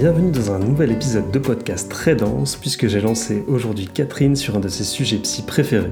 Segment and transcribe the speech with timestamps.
[0.00, 4.54] bienvenue dans un nouvel épisode de podcast très dense puisque j'ai lancé aujourd'hui Catherine sur
[4.54, 5.90] un de ses sujets psy préférés,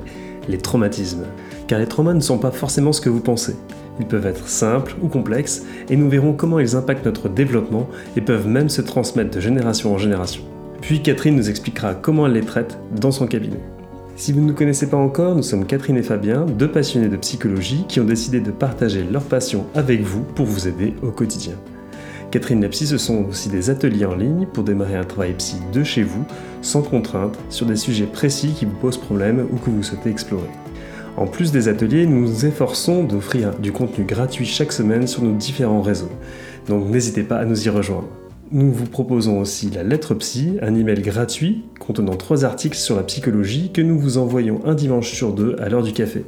[0.48, 1.24] les traumatismes.
[1.66, 3.56] Car les traumas ne sont pas forcément ce que vous pensez.
[3.98, 8.20] Ils peuvent être simples ou complexes et nous verrons comment ils impactent notre développement et
[8.20, 10.42] peuvent même se transmettre de génération en génération.
[10.82, 13.60] Puis Catherine nous expliquera comment elle les traite dans son cabinet.
[14.14, 17.16] Si vous ne nous connaissez pas encore, nous sommes Catherine et Fabien, deux passionnés de
[17.16, 21.56] psychologie qui ont décidé de partager leur passion avec vous pour vous aider au quotidien.
[22.36, 25.56] Catherine et Psy, ce sont aussi des ateliers en ligne pour démarrer un travail psy
[25.72, 26.22] de chez vous,
[26.60, 30.50] sans contrainte, sur des sujets précis qui vous posent problème ou que vous souhaitez explorer.
[31.16, 35.32] En plus des ateliers, nous nous efforçons d'offrir du contenu gratuit chaque semaine sur nos
[35.32, 36.10] différents réseaux.
[36.68, 38.08] Donc n'hésitez pas à nous y rejoindre.
[38.52, 43.02] Nous vous proposons aussi la lettre psy, un email gratuit contenant trois articles sur la
[43.04, 46.26] psychologie que nous vous envoyons un dimanche sur deux à l'heure du café.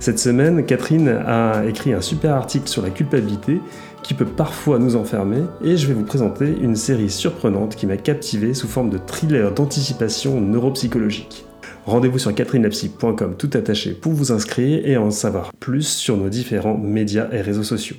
[0.00, 3.60] Cette semaine, Catherine a écrit un super article sur la culpabilité
[4.04, 7.96] qui peut parfois nous enfermer et je vais vous présenter une série surprenante qui m'a
[7.96, 11.44] captivé sous forme de thriller d'anticipation neuropsychologique.
[11.86, 16.78] Rendez-vous sur catherinelapsy.com tout attaché pour vous inscrire et en savoir plus sur nos différents
[16.78, 17.96] médias et réseaux sociaux.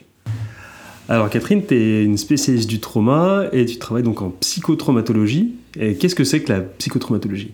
[1.09, 5.55] Alors Catherine, tu es une spécialiste du trauma et tu travailles donc en psychotraumatologie.
[5.79, 7.51] Et qu'est-ce que c'est que la psychotraumatologie?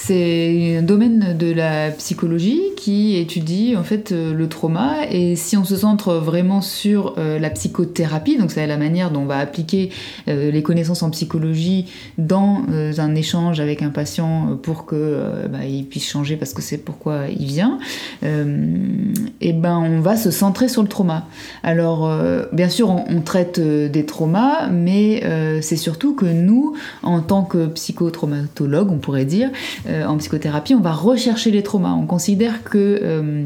[0.00, 5.56] C'est un domaine de la psychologie qui étudie en fait euh, le trauma et si
[5.56, 9.38] on se centre vraiment sur euh, la psychothérapie, donc c'est la manière dont on va
[9.38, 9.90] appliquer
[10.28, 15.84] euh, les connaissances en psychologie dans un échange avec un patient pour que bah, il
[15.84, 17.78] puisse changer parce que c'est pourquoi il vient,
[18.22, 21.26] et ben on va se centrer sur le trauma.
[21.62, 22.10] Alors
[22.52, 25.22] bien sûr on, traite des traumas, mais
[25.60, 29.50] c'est surtout que nous en tant que psychotraumatologue on pourrait dire
[29.88, 31.92] en psychothérapie, on va rechercher les traumas.
[31.92, 33.44] On considère que euh,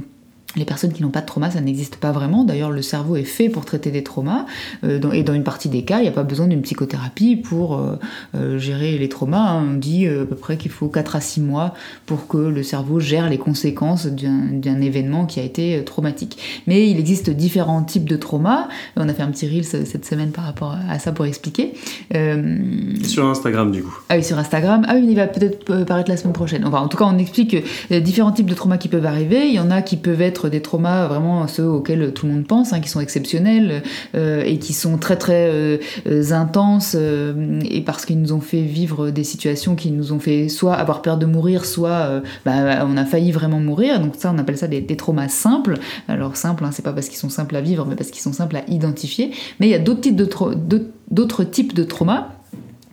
[0.56, 2.45] les personnes qui n'ont pas de trauma, ça n'existe pas vraiment.
[2.45, 4.47] D'ailleurs, le cerveau est fait pour traiter des traumas.
[4.84, 7.78] Euh, et dans une partie des cas, il n'y a pas besoin d'une psychothérapie pour
[7.78, 7.98] euh,
[8.34, 9.55] euh, gérer les traumas.
[9.55, 11.74] On dit à peu près qu'il faut 4 à 6 mois
[12.07, 16.39] pour que le cerveau gère les conséquences d'un événement qui a été traumatique.
[16.67, 18.69] Mais il existe différents types de traumas.
[18.96, 21.73] On a fait un petit reel cette semaine par rapport à ça pour expliquer.
[23.02, 23.98] sur Instagram, du coup.
[24.08, 24.84] Ah oui, sur Instagram.
[24.89, 26.64] Ah oui, il va peut-être paraître la semaine prochaine.
[26.64, 27.57] Enfin, en tout cas, on explique
[27.90, 29.46] différents types de traumas qui peuvent arriver.
[29.46, 32.47] Il y en a qui peuvent être des traumas vraiment ceux auxquels tout le monde
[32.47, 33.83] pense, hein, qui sont exceptionnels
[34.14, 35.79] euh, et qui sont très très euh,
[36.30, 40.48] intenses euh, et parce qu'ils nous ont fait vivre des situations qui nous ont fait
[40.48, 44.01] soit avoir peur de mourir, soit bah, on a failli vraiment mourir.
[44.01, 45.75] Donc ça, on appelle ça des, traumas simples.
[46.08, 48.33] Alors simples, hein, c'est pas parce qu'ils sont simples à vivre, mais parce qu'ils sont
[48.33, 49.33] simples à identifier.
[49.58, 52.29] Mais il y a types d'autres types de traumas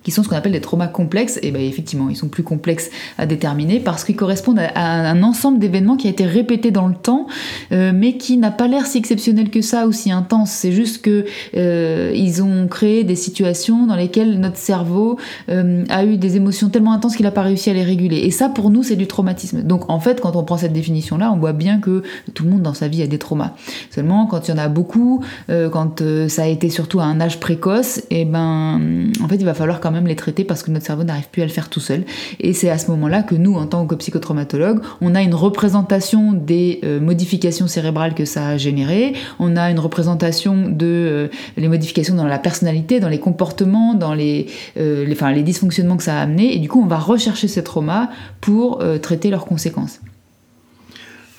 [0.04, 2.90] qui sont ce qu'on appelle des traumas complexes, et bien effectivement, ils sont plus complexes
[3.18, 6.96] à déterminer parce qu'ils correspondent à, un ensemble d'événements qui a été répété dans le
[6.96, 7.28] temps,
[7.72, 10.52] euh, mais qui n'a pas l'air si exceptionnel que ça ou si intense.
[10.52, 15.18] C'est juste que euh, ils ont créé des situations dans lesquelles notre cerveau
[15.50, 18.18] euh, a eu des émotions tellement intenses qu'il n'a pas réussi à les réguler.
[18.18, 19.64] Et ça, pour nous, c'est du traumatisme.
[19.64, 22.62] Donc en fait, quand on prend cette définition-là, on voit bien que tout le monde
[22.62, 23.54] dans sa vie a des traumas.
[23.90, 27.40] Seulement, quand il y en a beaucoup, quand ça a été surtout à un âge
[27.40, 30.86] précoce, et ben, en fait, il va falloir quand même les traiter parce que notre
[30.86, 32.04] cerveau n'arrive plus à le faire tout seul.
[32.40, 36.34] Et c'est à ce moment-là que nous, en tant que psychotraumatologue, on a une représentation
[36.34, 41.28] des euh, modifications cérébrales que ça a générées, on a une représentation de euh,
[41.58, 46.18] les modifications dans la personnalité, dans les comportements, dans les, euh, les dysfonctionnements que ça
[46.18, 48.10] a amené, et du coup on va rechercher ces traumas
[48.42, 50.00] pour traiter leurs conséquences.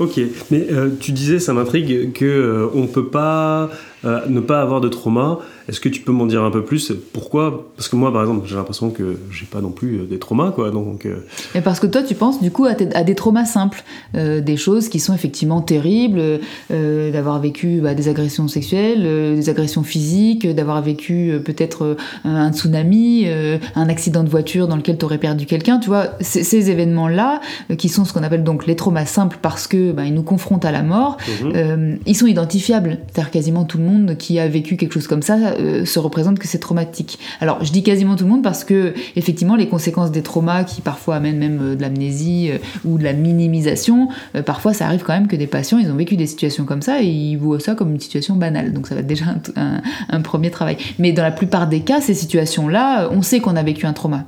[0.00, 0.66] Ok, mais
[0.98, 3.70] tu disais, ça m'intrigue, que on peut pas
[4.04, 5.40] ne pas avoir de trauma
[5.70, 6.92] est-ce que tu peux m'en dire un peu plus?
[7.12, 7.70] Pourquoi?
[7.76, 10.50] Parce que moi, par exemple, j'ai l'impression que j'ai pas non plus euh, des traumas,
[10.50, 10.72] quoi.
[10.72, 11.06] Donc.
[11.06, 11.24] Euh.
[11.54, 13.84] Et parce que toi, tu penses du coup à, des traumas simples,
[14.16, 16.40] euh, des choses qui sont effectivement terribles,
[16.70, 19.02] d'avoir vécu bah, des agressions sexuelles,
[19.36, 25.04] des agressions physiques, d'avoir vécu peut-être un tsunami, un accident de voiture dans lequel tu
[25.04, 25.78] aurais perdu quelqu'un.
[25.78, 27.40] Tu vois, ces événements-là,
[27.78, 30.64] qui sont ce qu'on appelle donc les traumas simples parce que bah, ils nous confrontent
[30.64, 31.98] à la mort, mhm.
[32.06, 32.98] ils sont identifiables.
[33.12, 36.38] C'est-à-dire quasiment tout le monde qui a vécu quelque chose comme ça euh, se représente
[36.38, 37.18] que c'est traumatique.
[37.40, 40.80] Alors, je dis quasiment tout le monde parce que, effectivement, les conséquences des traumas qui
[40.80, 44.08] parfois amènent même euh, de l'amnésie euh, ou de la minimisation,
[44.46, 47.02] parfois ça arrive quand même que des patients, ils ont vécu des situations comme ça
[47.02, 48.72] et ils voient ça comme une situation banale.
[48.72, 49.26] Donc, ça va être déjà
[50.08, 50.76] un premier travail.
[50.98, 54.26] Mais dans la plupart des cas, ces situations-là, on sait qu'on a vécu un trauma.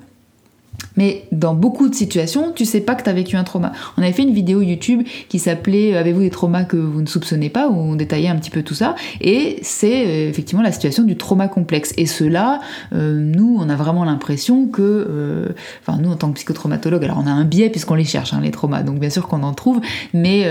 [0.96, 3.72] Mais dans beaucoup de situations, tu sais pas que tu as vécu un trauma.
[3.96, 7.48] On avait fait une vidéo YouTube qui s'appelait Avez-vous des traumas que vous ne soupçonnez
[7.48, 8.94] pas où on détaillait un petit peu tout ça.
[9.20, 11.92] Et c'est euh, effectivement la situation du trauma complexe.
[11.96, 12.60] Et cela,
[12.94, 15.48] euh, nous, on a vraiment l'impression que, euh,
[15.80, 18.40] enfin, nous en tant que psychotraumatologue, alors on a un biais puisqu'on les cherche, hein,
[18.42, 19.80] les traumas, donc bien sûr qu'on en trouve,
[20.12, 20.46] mais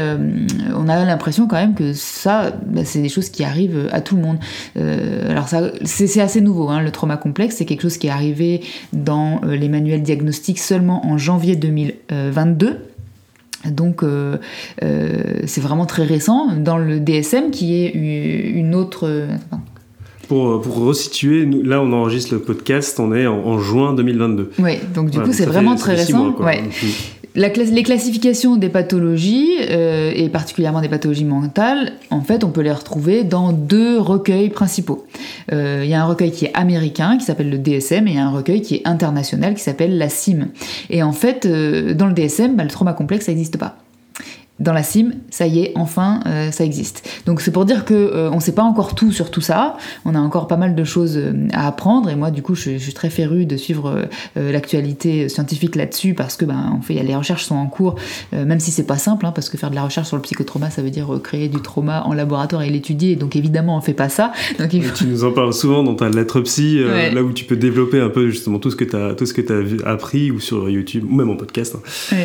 [0.76, 4.16] on a l'impression quand même que ça, bah, c'est des choses qui arrivent à tout
[4.16, 4.38] le monde.
[5.30, 8.62] alors ça, c'est assez nouveau, hein, le trauma complexe, c'est quelque chose qui est arrivé
[8.94, 12.78] dans les manuels diagnostiques seulement en janvier 2022.
[13.70, 14.38] Donc euh,
[14.84, 19.28] euh, c'est vraiment très récent dans le DSM qui est une autre...
[20.28, 24.52] Pour, pour, resituer, là on enregistre le podcast, on est en, juin 2022.
[24.60, 26.34] Oui, donc du coup c'est vraiment très récent.
[26.40, 26.64] ouais
[27.36, 32.72] les classifications des pathologies, euh, et particulièrement des pathologies mentales, en fait, on peut les
[32.72, 35.06] retrouver dans deux recueils principaux.
[35.52, 38.16] Euh, il y a un recueil qui est américain, qui s'appelle le DSM, et il
[38.16, 40.48] y a un recueil qui est international, qui s'appelle la CIM.
[40.90, 43.78] Et en fait, euh, dans le DSM, bah, le trauma complexe, n'existe pas
[44.62, 47.08] dans la CIM, ça y est, enfin, euh, ça existe.
[47.26, 49.78] Donc c'est pour dire que euh, on ne sait pas encore tout sur tout ça.
[50.06, 52.10] On a encore pas mal de choses euh, à apprendre.
[52.10, 56.46] Et moi, du coup, je, suis très féru de suivre l'actualité scientifique là-dessus parce que,
[56.46, 57.96] ben, en fait, les recherches sont en cours,
[58.32, 60.70] même si c'est pas simple, hein, parce que faire de la recherche sur le psychotrauma,
[60.70, 63.16] ça veut dire créer du trauma en laboratoire et l'étudier.
[63.16, 64.32] Donc évidemment, on fait pas ça.
[64.60, 66.80] Donc, Tu nous en parles souvent dans ta lettre psy,
[67.14, 69.34] là où tu peux développer un peu justement tout ce que tu as, tout ce
[69.34, 69.42] que
[69.86, 71.76] as appris ou sur YouTube ou même en podcast.
[71.76, 72.16] Hein.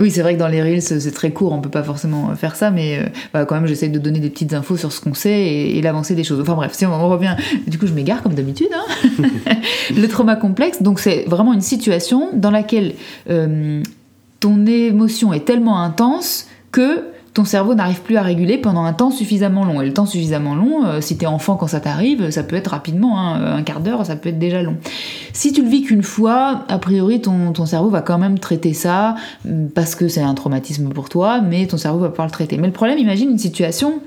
[0.00, 2.56] Oui, c'est vrai que dans les reels, c'est très court, on peut pas forcément faire
[2.56, 5.40] ça, mais euh, quand même, j'essaie de donner des petites infos sur ce qu'on sait
[5.40, 6.40] et, l'avancée des choses.
[6.40, 7.36] Enfin bref, si on revient,
[7.66, 8.68] du coup, je m'égare comme d'habitude.
[8.74, 9.22] Hein.
[9.96, 12.94] le trauma complexe, donc c'est vraiment une situation dans laquelle
[13.30, 13.82] euh,
[14.40, 17.04] ton émotion est tellement intense que
[17.38, 19.80] ton cerveau n'arrive plus à réguler pendant un temps suffisamment long.
[19.80, 22.66] Et le temps suffisamment long, euh, si t'es enfant quand ça t'arrive, ça peut être
[22.66, 24.74] rapidement, hein, un quart d'heure, ça peut être déjà long.
[25.32, 28.72] Si tu le vis qu'une fois, a priori ton, ton, cerveau va quand même traiter
[28.72, 29.14] ça
[29.44, 32.58] mm, parce que c'est un traumatisme pour toi, mais ton cerveau va pouvoir le traiter.
[32.58, 34.00] Mais le problème, imagine une situation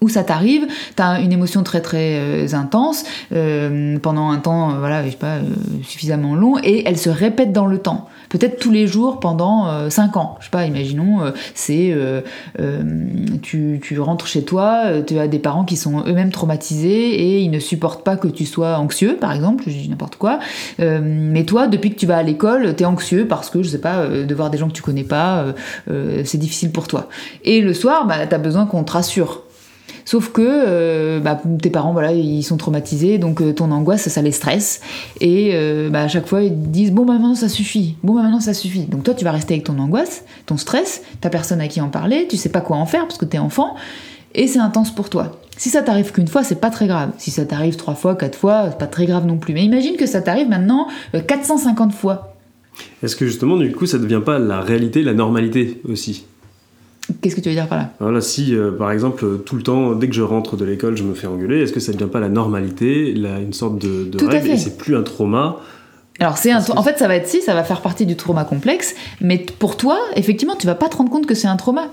[0.00, 0.66] où ça t'arrive,
[0.96, 5.38] t'as une émotion très très euh, intense euh, pendant un temps, voilà, je sais pas,
[5.82, 10.16] suffisamment long, et elle se répète dans le temps peut-être tous les jours pendant 5
[10.16, 10.36] euh, ans.
[10.40, 12.20] Je sais pas, imaginons, euh, c'est euh,
[13.42, 17.50] tu, tu, rentres chez toi, tu as des parents qui sont eux-mêmes traumatisés et ils
[17.50, 20.38] ne supportent pas que tu sois anxieux, par exemple, je dis n'importe quoi.
[20.78, 23.80] mais toi, depuis que tu vas à l'école, tu es anxieux parce que, je sais
[23.80, 25.46] pas, de voir des gens que tu connais pas,
[26.24, 27.08] c'est difficile pour toi.
[27.44, 29.42] Et le soir, bah, tu as besoin qu'on te rassure
[30.04, 34.22] Sauf que euh, bah, tes parents, voilà, ils sont traumatisés, donc euh, ton angoisse, ça
[34.22, 34.80] les stresse.
[35.20, 37.96] Et euh, bah, à chaque fois, ils disent Bon, bah maintenant, ça suffit.
[38.02, 38.84] Bon, bah maintenant, ça suffit.
[38.84, 41.88] Donc toi, tu vas rester avec ton angoisse, ton stress, t'as personne à qui en
[41.88, 43.74] parler, tu sais pas quoi en faire parce que t'es enfant,
[44.34, 45.40] et c'est intense pour toi.
[45.56, 47.10] Si ça t'arrive qu'une fois, c'est pas très grave.
[47.18, 49.54] Si ça t'arrive trois fois, quatre fois, c'est pas très grave non plus.
[49.54, 50.86] Mais imagine que ça t'arrive maintenant
[51.26, 52.34] 450 fois.
[53.02, 56.26] Est-ce que justement, du coup, ça devient pas la réalité, la normalité aussi?
[57.20, 57.90] Qu'est-ce que tu veux dire par là?
[58.00, 61.04] Voilà, si euh, par exemple tout le temps, dès que je rentre de l'école, je
[61.04, 64.24] me fais engueuler, est-ce que ça ne devient pas la normalité, une sorte de, de
[64.26, 65.56] règle, et c'est plus un trauma
[66.20, 68.42] alors c'est un, en fait ça va être si, ça va faire partie du trauma
[68.44, 71.92] complexe, mais pour toi, effectivement, tu vas pas te rendre compte que c'est un trauma.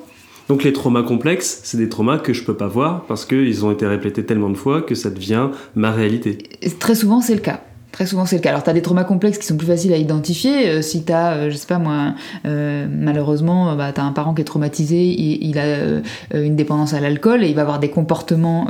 [0.49, 3.71] Donc les traumas complexes, c'est des traumas que je peux pas voir parce qu'ils ont
[3.71, 6.37] été répétés tellement de fois que ça devient ma réalité.
[6.79, 7.61] très souvent c'est le cas.
[7.95, 8.49] Très souvent, c'est le cas.
[8.49, 10.67] Alors, tu as des traumas complexes qui sont plus faciles à identifier.
[10.67, 12.13] Euh, si tu euh, je sais pas moi,
[12.45, 15.77] euh, malheureusement, bah, tu un parent qui est traumatisé, il, a
[16.33, 18.67] une dépendance à l'alcool et il va avoir des comportements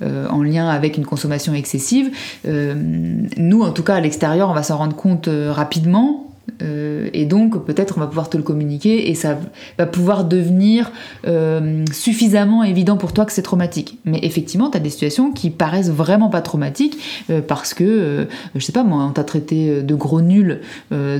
[0.00, 2.12] en lien avec une consommation excessive.
[2.44, 6.27] nous, en tout cas, à l'extérieur, on va s'en rendre compte rapidement
[6.62, 9.38] euh, et donc peut-être on va pouvoir te le communiquer et ça
[9.78, 10.90] va pouvoir devenir
[11.26, 13.98] euh, suffisamment évident pour toi que c'est traumatique.
[14.04, 16.98] Mais effectivement, tu as des situations qui paraissent vraiment pas traumatiques
[17.30, 20.60] euh, parce que, je sais pas moi, on t'a traité de gros nul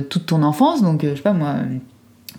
[0.09, 1.55] toute ton enfance, donc je sais pas moi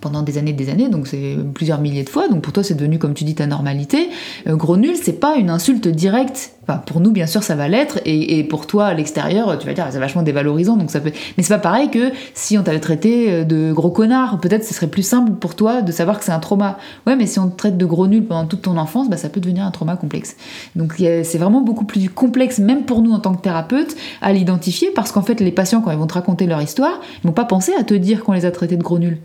[0.01, 2.63] pendant des années et des années, donc c'est plusieurs milliers de fois, donc pour toi
[2.63, 4.09] c'est devenu, comme tu dis, ta normalité.
[4.47, 6.55] Euh, gros nul, c'est pas une insulte directe.
[6.63, 9.73] Enfin, pour nous, bien sûr, ça va l'être, et, pour toi, à l'extérieur, tu vas
[9.73, 11.11] dire, c'est vachement dévalorisant, donc ça peut...
[11.37, 14.73] Mais c'est pas pareil que si on t'avait traité euh, de gros connard, peut-être ce
[14.73, 16.77] serait plus simple pour toi de savoir que c'est un trauma.
[17.07, 19.29] Ouais, mais si on te traite de gros nul pendant toute ton enfance, bah, ça
[19.29, 20.35] peut devenir un trauma complexe.
[20.75, 24.89] Donc c'est vraiment beaucoup plus complexe, même pour nous en tant que thérapeute, à l'identifier,
[24.93, 27.45] parce qu'en fait, les patients, quand ils vont te raconter leur histoire, ils vont pas
[27.45, 29.19] penser à te dire qu'on les a traités de gros nuls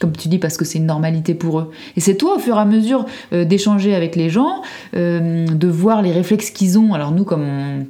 [0.00, 1.70] comme tu dis, parce que c'est une normalité pour eux.
[1.96, 4.62] Et c'est toi, au fur et à mesure euh, d'échanger avec les gens,
[4.94, 6.92] euh, de voir les réflexes qu'ils ont.
[6.92, 7.86] Alors nous, comme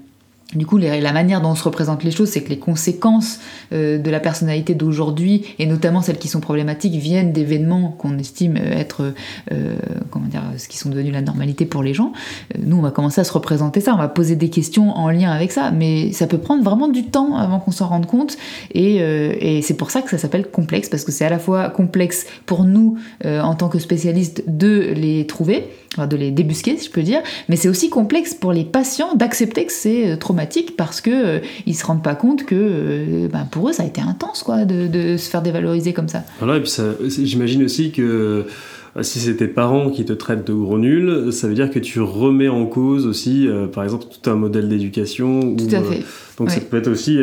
[0.54, 3.40] du coup, la manière dont on se représente les choses, c'est que les conséquences
[3.72, 8.56] euh, de la personnalité d'aujourd'hui, et notamment celles qui sont problématiques, viennent d'événements qu'on estime
[8.56, 9.12] être,
[9.50, 9.74] euh,
[10.10, 12.12] comment dire, ce qui sont devenus la normalité pour les gens.
[12.54, 15.10] Euh, nous, on va commencer à se représenter ça, on va poser des questions en
[15.10, 18.36] lien avec ça, mais ça peut prendre vraiment du temps avant qu'on s'en rende compte,
[18.72, 22.26] et, c'est pour ça que ça s'appelle complexe, parce que c'est à la fois complexe
[22.44, 27.02] pour nous, en tant que spécialistes, de les trouver, de les débusquer, si je peux
[27.02, 31.38] dire, mais c'est aussi complexe pour les patients d'accepter que c'est traumatique parce que euh,
[31.66, 34.64] ils se rendent pas compte que euh, ben, pour eux ça a été intense quoi
[34.64, 36.24] de, se faire dévaloriser comme ça.
[36.38, 36.72] Voilà, et puis
[37.08, 41.48] j'imagine aussi que euh, si c'est tes parents qui te traitent de gros nul, ça
[41.48, 45.54] veut dire que tu remets en cause aussi, par exemple, tout un modèle d'éducation.
[45.54, 46.02] Tout à fait.
[46.38, 47.18] donc ça peut être aussi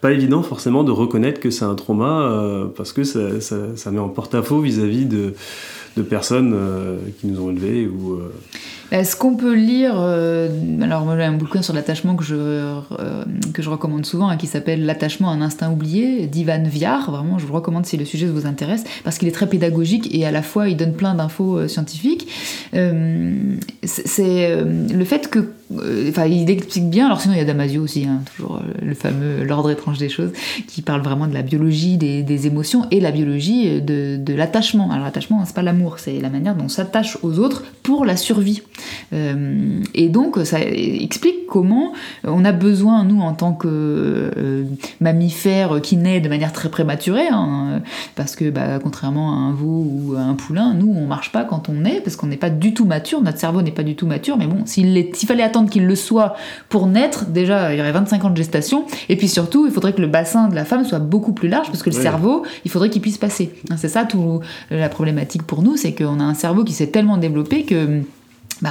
[0.00, 3.98] pas évident forcément de reconnaître que c'est un trauma parce que ça, ça, ça, met
[3.98, 5.34] en porte-à-faux vis-à-vis de
[5.98, 8.20] de personnes euh, qui nous ont élevés ou
[8.92, 10.48] euh, est-ce qu'on peut lire euh,
[10.82, 12.80] Alors moi j'ai un bouquin sur l'attachement que je
[13.52, 17.10] que je recommande souvent, hein, qui s'appelle L'attachement un instinct oublié d'Ivan Viard.
[17.10, 20.26] Vraiment, je vous recommande si le sujet vous intéresse, parce qu'il est très pédagogique et
[20.26, 22.28] à la fois il donne plein d'infos scientifiques.
[22.72, 25.50] c'est le fait que
[26.08, 27.06] enfin il explique bien.
[27.06, 30.32] Alors sinon il y a Damasio aussi, hein, toujours le fameux l'ordre étrange des choses,
[30.66, 34.90] qui parle vraiment de la biologie des, des émotions et la biologie de, l'attachement.
[34.90, 38.16] Alors l'attachement c'est pas l'amour c'est la manière dont on s'attache aux autres pour la
[38.16, 38.62] survie.
[39.12, 41.92] Euh, et donc ça explique comment
[42.24, 44.64] on a besoin, nous, en tant que euh,
[45.00, 47.80] mammifères qui naît de manière très prématurée, hein,
[48.14, 51.44] parce que bah, contrairement à un veau ou à un poulain, nous, on marche pas
[51.44, 53.96] quand on naît, parce qu'on n'est pas du tout mature, notre cerveau n'est pas du
[53.96, 56.36] tout mature, mais bon, s'il fallait attendre qu'il le soit
[56.68, 59.92] pour naître, déjà, il y aurait 25 ans de gestation, et puis surtout, il faudrait
[59.92, 62.70] que le bassin de la femme soit beaucoup plus large, parce que le cerveau, il
[62.70, 63.54] faudrait qu'il puisse passer.
[63.76, 67.16] C'est ça tout la problématique pour nous, c'est qu'on a un cerveau qui s'est tellement
[67.16, 68.02] développé que
[68.62, 68.70] bah,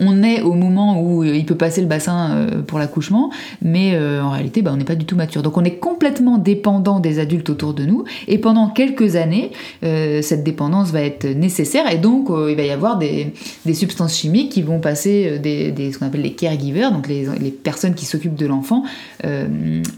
[0.00, 3.30] on est au moment où il peut passer le bassin euh, pour l'accouchement,
[3.62, 5.42] mais euh, en réalité, bah, on n'est pas du tout mature.
[5.42, 9.52] Donc on est complètement dépendant des adultes autour de nous, et pendant quelques années,
[9.84, 13.32] euh, cette dépendance va être nécessaire, et donc il va y avoir des,
[13.72, 18.04] substances chimiques qui vont passer des, ce qu'on appelle les caregivers, donc les, personnes qui
[18.04, 18.84] s'occupent de l'enfant,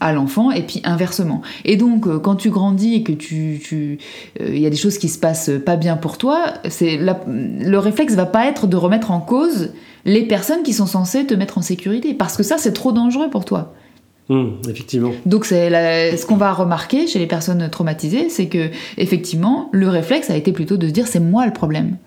[0.00, 1.42] à l'enfant, et puis inversement.
[1.64, 3.98] Et donc quand tu grandis et que tu,
[4.40, 8.26] il y a des choses qui se passent pas bien pour toi, le réflexe va
[8.26, 9.72] pas être de remettre en cause
[10.04, 12.14] les personnes qui sont censées te mettre en sécurité.
[12.14, 13.74] Parce que ça, c'est trop dangereux pour toi.
[14.28, 15.12] Mmh, effectivement.
[15.26, 20.30] Donc c'est ce qu'on va remarquer chez les personnes traumatisées, c'est que effectivement le réflexe
[20.30, 21.98] a été plutôt de se dire c'est moi le problème.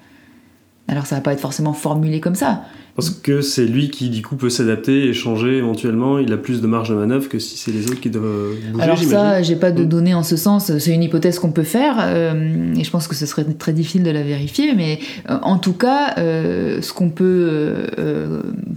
[0.87, 2.63] Alors ça va pas être forcément formulé comme ça,
[2.97, 6.17] parce que c'est lui qui, du coup, peut s'adapter et changer éventuellement.
[6.17, 8.83] Il a plus de marge de manœuvre que si c'est les autres qui doivent bouger.
[8.83, 10.75] Alors, ça, j'ai pas de données en ce sens.
[10.79, 11.97] C'est une hypothèse qu'on peut faire.
[11.99, 14.73] Euh, et je pense que ce serait très difficile de la vérifier.
[14.73, 14.97] Mais
[15.29, 17.85] euh, en tout cas, euh, ce qu'on peut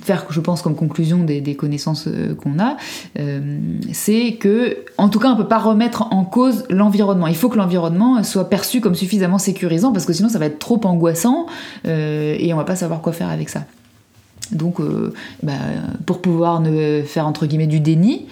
[0.05, 2.07] faire, je pense, comme conclusion des, des connaissances
[2.43, 2.77] qu'on a,
[3.91, 7.27] c'est que, en tout cas, on peut pas remettre en cause l'environnement.
[7.27, 10.59] Il faut que l'environnement soit perçu comme suffisamment sécurisant parce que sinon, ça va être
[10.59, 11.47] trop angoissant
[11.87, 13.65] et on va pas savoir quoi faire avec ça.
[14.53, 15.53] Donc, euh, bah,
[16.07, 18.27] pour pouvoir ne faire entre guillemets du déni,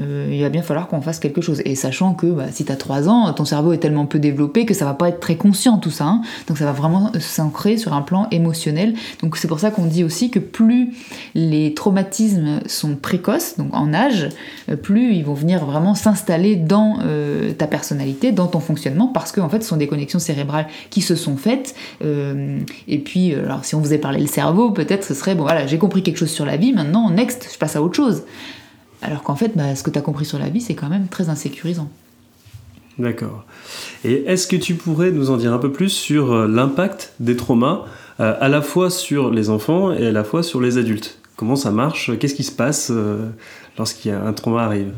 [0.00, 1.60] euh, il va bien falloir qu'on fasse quelque chose.
[1.64, 4.64] Et sachant que bah, si tu as 3 ans, ton cerveau est tellement peu développé
[4.64, 6.04] que ça va pas être très conscient tout ça.
[6.04, 6.22] Hein.
[6.48, 8.94] Donc ça va vraiment s'ancrer sur un plan émotionnel.
[9.22, 10.94] Donc c'est pour ça qu'on dit aussi que plus
[11.34, 14.28] les traumatismes sont précoces, donc en âge,
[14.70, 19.32] euh, plus ils vont venir vraiment s'installer dans euh, ta personnalité, dans ton fonctionnement, parce
[19.32, 21.74] qu'en en fait ce sont des connexions cérébrales qui se sont faites.
[22.02, 25.66] et puis, alors si on vous avait parlé le cerveau, peut-être ce serait, bon voilà,
[25.66, 28.22] j'ai compris quelque chose sur la vie, maintenant, next, je passe à autre chose.
[29.02, 31.08] Alors qu'en fait, bah, ce que tu as compris sur la vie, c'est quand même
[31.08, 31.90] très insécurisant.
[32.98, 33.44] D'accord.
[34.04, 37.36] Et est-ce que tu pourrais nous en dire un peu plus sur euh, l'impact des
[37.36, 37.84] traumas,
[38.20, 41.18] euh, à la fois sur les enfants et à la fois sur les adultes?
[41.36, 42.16] Comment ça marche?
[42.18, 43.30] Qu'est-ce qui se passe euh,
[43.78, 44.92] lorsqu'il y a un trauma arrive?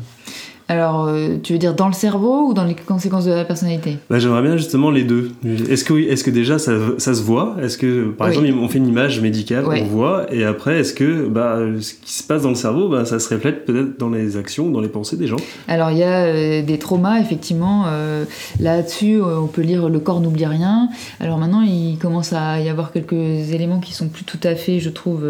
[0.67, 3.99] Alors, euh, tu veux dire dans le cerveau ou dans les conséquences de la personnalité?
[4.09, 5.31] Bah, J'aimerais bien justement les deux.
[5.69, 7.55] Est-ce que, est que déjà ça, ça se voit?
[7.61, 11.27] Est-ce que, par exemple, on fait une image médicale, on voit, et après, est-ce que
[11.27, 14.37] bah, ce qui se passe dans le cerveau, bah, ça se reflète peut-être dans les
[14.37, 15.35] actions, dans les pensées des gens?
[15.67, 17.83] Alors, il y a euh, des traumas, effectivement.
[17.87, 18.25] Euh,
[18.59, 20.89] là-dessus, on peut lire Le corps n'oublie rien.
[21.19, 24.79] Alors maintenant, il commence à y avoir quelques éléments qui sont plus tout à fait,
[24.79, 25.23] je trouve,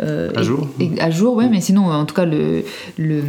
[0.00, 0.68] à jour.
[1.00, 2.62] à jour, ouais, mais sinon, en tout cas, le,
[2.96, 3.20] le,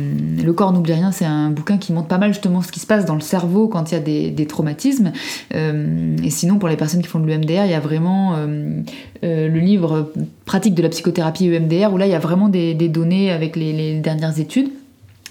[0.42, 2.88] le corps n'oublie rien c'est un bouquin qui montre pas mal justement ce qui se
[2.88, 5.12] passe dans le cerveau quand il y a des, traumatismes.
[5.54, 8.82] Euh, et sinon, pour les personnes qui font de l'EMDR, il y a vraiment euh,
[9.24, 10.12] euh, le livre
[10.46, 14.00] Pratique de la psychothérapie EMDR, où là, il y a vraiment des, données avec les
[14.00, 14.70] dernières études.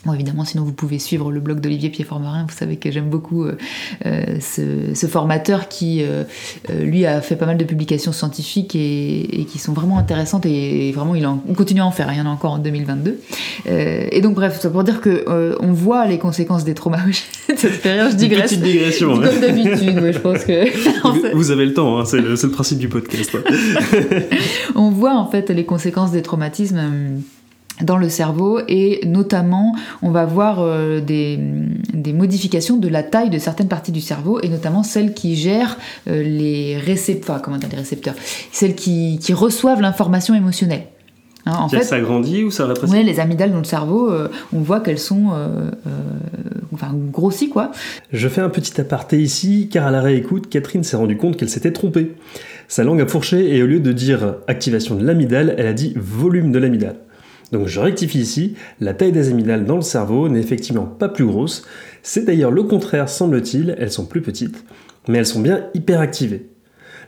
[0.04, 2.46] Bon, évidemment, sinon vous pouvez suivre le blog d'Olivier Pied-Formerin.
[2.48, 3.56] Vous savez que j'aime beaucoup euh,
[4.06, 6.22] euh, ce, formateur qui, euh,
[6.80, 11.16] lui, a fait pas mal de publications scientifiques et, qui sont vraiment intéressantes et, vraiment,
[11.16, 12.12] il, en, continue à en faire.
[12.12, 13.18] Il y en a encore en 2022.
[13.66, 15.24] et donc, bref, c'est pour dire que
[15.60, 16.98] on voit les conséquences des traumas.
[17.56, 18.50] Ça fait rire, je digresse.
[18.50, 19.14] Petite digression.
[19.14, 21.34] Comme d'habitude, je pense que.
[21.34, 23.36] vous avez le temps, hein, c'est le, le, principe du podcast.
[24.74, 27.20] on voit en fait les conséquences des traumatismes
[27.82, 31.38] dans le cerveau et notamment on va voir euh, des,
[32.12, 35.76] modifications de la taille de certaines parties du cerveau et notamment celles qui gèrent
[36.08, 38.14] euh, les récepteurs, comment dire, les récepteurs,
[38.50, 40.84] celles qui, reçoivent l'information émotionnelle.
[41.46, 44.28] Hein, en fait, ça grandit ou ça rétrécit Oui, les amygdales dans le cerveau, euh,
[44.52, 45.30] on voit qu'elles sont
[46.72, 47.70] enfin, grossies quoi.
[48.12, 51.50] Je fais un petit aparté ici car à la réécoute, Catherine s'est rendue compte qu'elle
[51.50, 52.14] s'était trompée.
[52.68, 55.92] Sa langue a fourché et au lieu de dire activation de l'amygdale, elle a dit
[55.96, 56.96] volume de l'amygdale.
[57.52, 61.24] Donc je rectifie ici, la taille des amygdales dans le cerveau n'est effectivement pas plus
[61.24, 61.64] grosse,
[62.02, 64.64] c'est d'ailleurs le contraire semble-t-il, elles sont plus petites,
[65.08, 66.48] mais elles sont bien hyperactivées.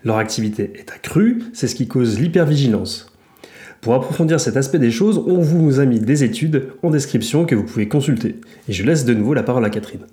[0.02, 3.12] Leur activité est accrue, c'est ce qui cause l'hypervigilance.
[3.82, 7.54] Pour approfondir cet aspect des choses, on vous a mis des études en description que
[7.54, 8.36] vous pouvez consulter.
[8.68, 10.06] Et je laisse de nouveau la parole à Catherine.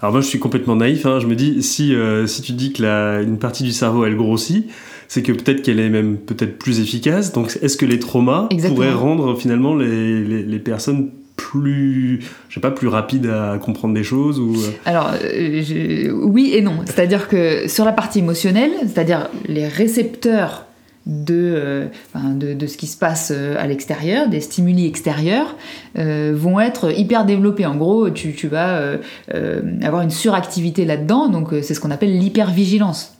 [0.00, 1.18] Alors moi je suis complètement naïf, hein.
[1.20, 4.70] je me dis si, euh, tu dis que une partie du cerveau elle grossit,
[5.14, 7.32] c'est que peut-être qu'elle est même peut-être plus efficace.
[7.32, 12.18] Donc, est-ce que les traumas pourraient rendre finalement les, personnes plus,
[12.48, 14.56] je sais pas, plus rapides à comprendre des choses ou...
[14.56, 14.70] Euh?
[14.84, 16.80] Alors, euh, oui et non.
[16.86, 20.66] C'est-à-dire que sur la partie émotionnelle, c'est-à-dire les récepteurs
[21.06, 21.86] de, euh,
[22.34, 25.54] de, ce qui se passe à l'extérieur, des stimuli extérieurs,
[25.94, 27.66] vont être hyper développés.
[27.66, 28.98] En gros, tu, tu vas
[29.80, 33.13] avoir une suractivité là-dedans, donc c'est ce qu'on appelle l'hypervigilance.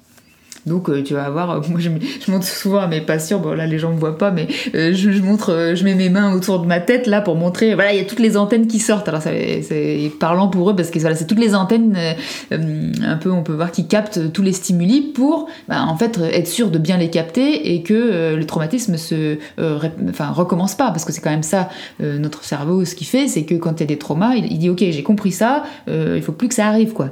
[0.67, 1.91] Donc euh, tu vas avoir, euh, moi je,
[2.31, 4.93] montre souvent à mes patients, bon là les gens ne me voient pas, mais euh,
[4.95, 7.99] je, montre, je mets mes mains autour de ma tête là pour montrer, voilà il
[7.99, 9.09] y a toutes les antennes qui sortent.
[9.09, 11.97] Alors c'est parlant pour eux parce que voilà c'est toutes les antennes
[12.51, 16.49] un peu on peut voir qui captent tous les stimuli pour bah, en fait être
[16.49, 21.13] sûr de bien les capter et que le traumatisme se enfin recommence pas parce que
[21.13, 21.69] c'est quand même ça
[22.01, 24.59] notre cerveau ce qu'il fait c'est que quand il y a des traumas il, il
[24.59, 27.11] dit ok j'ai compris ça il faut plus que ça arrive quoi.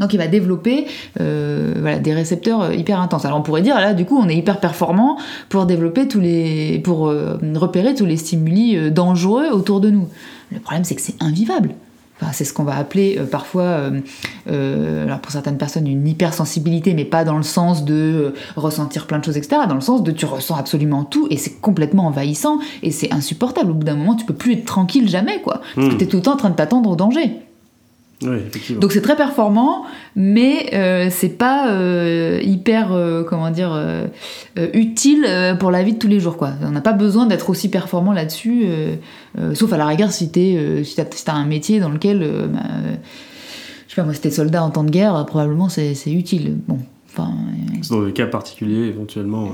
[0.00, 0.86] Donc il va développer
[1.20, 3.24] euh, des récepteurs euh, hyper intenses.
[3.24, 6.78] Alors on pourrait dire là du coup on est hyper performant pour développer tous les,
[6.80, 10.08] pour euh, repérer tous les stimuli dangereux autour de nous.
[10.52, 11.70] Le problème c'est que c'est invivable.
[12.32, 13.90] c'est ce qu'on va appeler parfois,
[14.46, 19.24] alors pour certaines personnes, une hypersensibilité, mais pas dans le sens de ressentir plein de
[19.24, 19.62] choses, etc.
[19.68, 23.70] Dans le sens de tu ressens absolument tout et c'est complètement envahissant et c'est insupportable.
[23.72, 25.60] Au bout d'un moment, tu peux plus être tranquille jamais, quoi.
[25.74, 25.98] Parce que hmm.
[25.98, 27.45] tu es tout le temps en train de t'attendre au danger.
[28.20, 33.78] Donc c'est très performant, mais euh, c'est pas euh, hyper, euh, comment dire,
[34.72, 35.26] utile
[35.60, 36.36] pour la vie de tous les jours.
[36.36, 36.52] Quoi.
[36.62, 38.66] On n'a pas besoin d'être aussi performant là-dessus,
[39.54, 42.20] sauf à la rigueur si tu si as, un métier dans lequel,
[42.52, 42.60] bah,
[43.86, 46.56] je sais pas moi, si t'es soldat en temps de guerre, probablement c'est utile.
[46.66, 46.78] Bon,
[47.10, 47.34] enfin.
[47.90, 49.50] dans des cas particuliers éventuellement.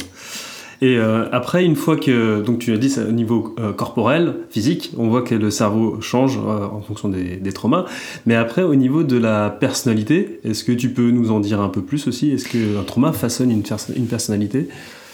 [0.82, 4.92] Et euh, après, une fois que, donc tu as dit, au niveau euh, corporel, physique,
[4.98, 7.86] on voit que le cerveau change euh, en fonction des, traumas.
[8.26, 11.68] Mais après, au niveau de la personnalité, est-ce que tu peux nous en dire un
[11.68, 12.32] peu plus aussi?
[12.32, 14.68] Est-ce qu'un trauma façonne une personnalité?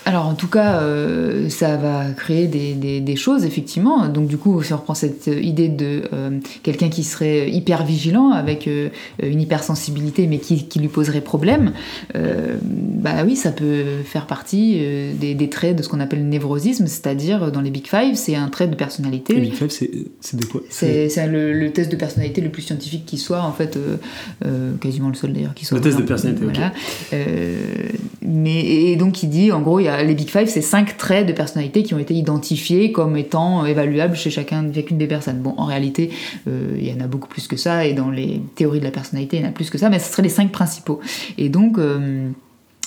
[0.08, 4.08] Alors en tout cas, euh, ça va créer des, choses, effectivement.
[4.08, 8.30] Donc du coup, si on reprend cette idée de euh, quelqu'un qui serait hyper vigilant,
[8.30, 8.88] avec euh,
[9.22, 11.72] une hypersensibilité, mais qui, lui poserait problème,
[12.14, 14.80] bah oui, ça peut faire partie
[15.20, 18.48] des, traits de ce qu'on appelle le névrosisme, c'est-à-dire dans les Big Five, c'est un
[18.48, 19.34] trait de personnalité.
[19.34, 20.62] Les Big Five, c'est de quoi?
[20.70, 23.78] C'est le, test de personnalité le plus scientifique qui soit, en fait,
[24.80, 25.76] quasiment le seul d'ailleurs qui soit.
[25.76, 26.72] Le test de personnalité, voilà.
[28.22, 30.96] mais, et donc il dit, en gros, il y a les Big Five, c'est cinq
[30.96, 35.40] traits de personnalité qui ont été identifiés comme étant évaluables chez chacun, chacune des personnes.
[35.40, 36.10] Bon, en réalité,
[36.46, 38.90] euh, il y en a beaucoup plus que ça, et dans les théories de la
[38.90, 41.00] personnalité, il y en a plus que ça, mais ce seraient les cinq principaux.
[41.36, 42.30] Et donc, euh,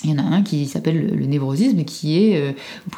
[0.04, 2.52] il y en a un qui s'appelle le névrosisme, qui est euh,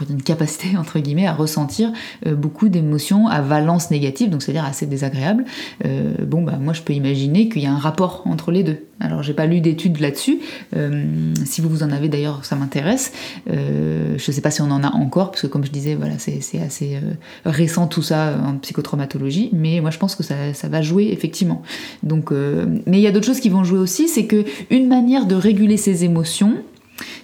[0.10, 1.92] une capacité entre guillemets à ressentir
[2.26, 5.46] euh, beaucoup d'émotions à valence négative, donc c'est-à-dire assez désagréable.
[5.86, 8.78] Euh, bon, bah moi je peux imaginer qu'il y a un rapport entre les deux.
[9.00, 10.39] Alors j'ai pas lu d'études là-dessus.
[11.46, 13.12] si vous vous en avez d'ailleurs, ça m'intéresse.
[13.48, 16.62] je sais pas si on en a encore, parce que comme je disais, voilà, c'est
[16.62, 17.00] assez
[17.44, 21.63] récent tout ça en psychotraumatologie, mais moi je pense que ça, ça va jouer effectivement.
[22.04, 25.26] Donc, mais il y a d'autres choses qui vont jouer aussi, c'est que une manière
[25.26, 26.56] de réguler ses émotions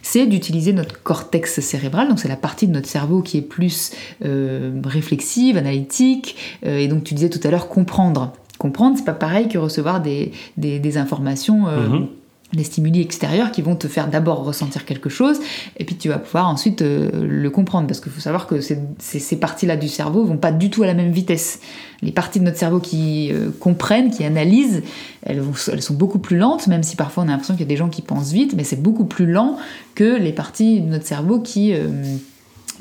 [0.01, 3.91] c'est d'utiliser notre cortex cérébral, donc c'est la partie de notre cerveau qui est plus
[4.23, 6.35] euh, réflexive, analytique,
[6.65, 8.33] euh, et donc tu disais tout à l'heure comprendre.
[8.57, 12.07] Comprendre, c'est pas pareil que recevoir des, des, informations euh, mhm.
[12.53, 15.39] Des stimuli extérieurs qui vont te faire d'abord ressentir quelque chose
[15.77, 19.35] et puis tu vas pouvoir ensuite euh, le comprendre parce qu'il faut savoir que ces,
[19.38, 21.59] parties-là du cerveau vont pas du tout à la même vitesse.
[22.01, 24.81] Les parties de notre cerveau qui euh, comprennent, qui analysent,
[25.23, 27.69] elles, elles, sont beaucoup plus lentes, même si parfois on a l'impression qu'il y a
[27.69, 29.57] des gens qui pensent vite, mais c'est beaucoup plus lent
[29.93, 31.88] que les parties de notre cerveau qui euh,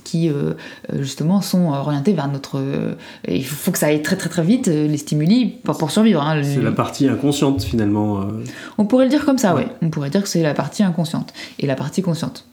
[0.05, 0.55] qui euh,
[0.93, 2.59] euh, justement sont orientés vers notre.
[2.59, 2.95] Euh,
[3.27, 6.23] il faut que ça aille très très très vite, les stimuli, pour, pour survivre.
[6.23, 8.21] Hein, c'est la partie inconsciente finalement.
[8.79, 9.69] On pourrait le dire comme ça, ouais.
[9.83, 12.47] On pourrait dire que c'est la partie inconsciente et la partie consciente.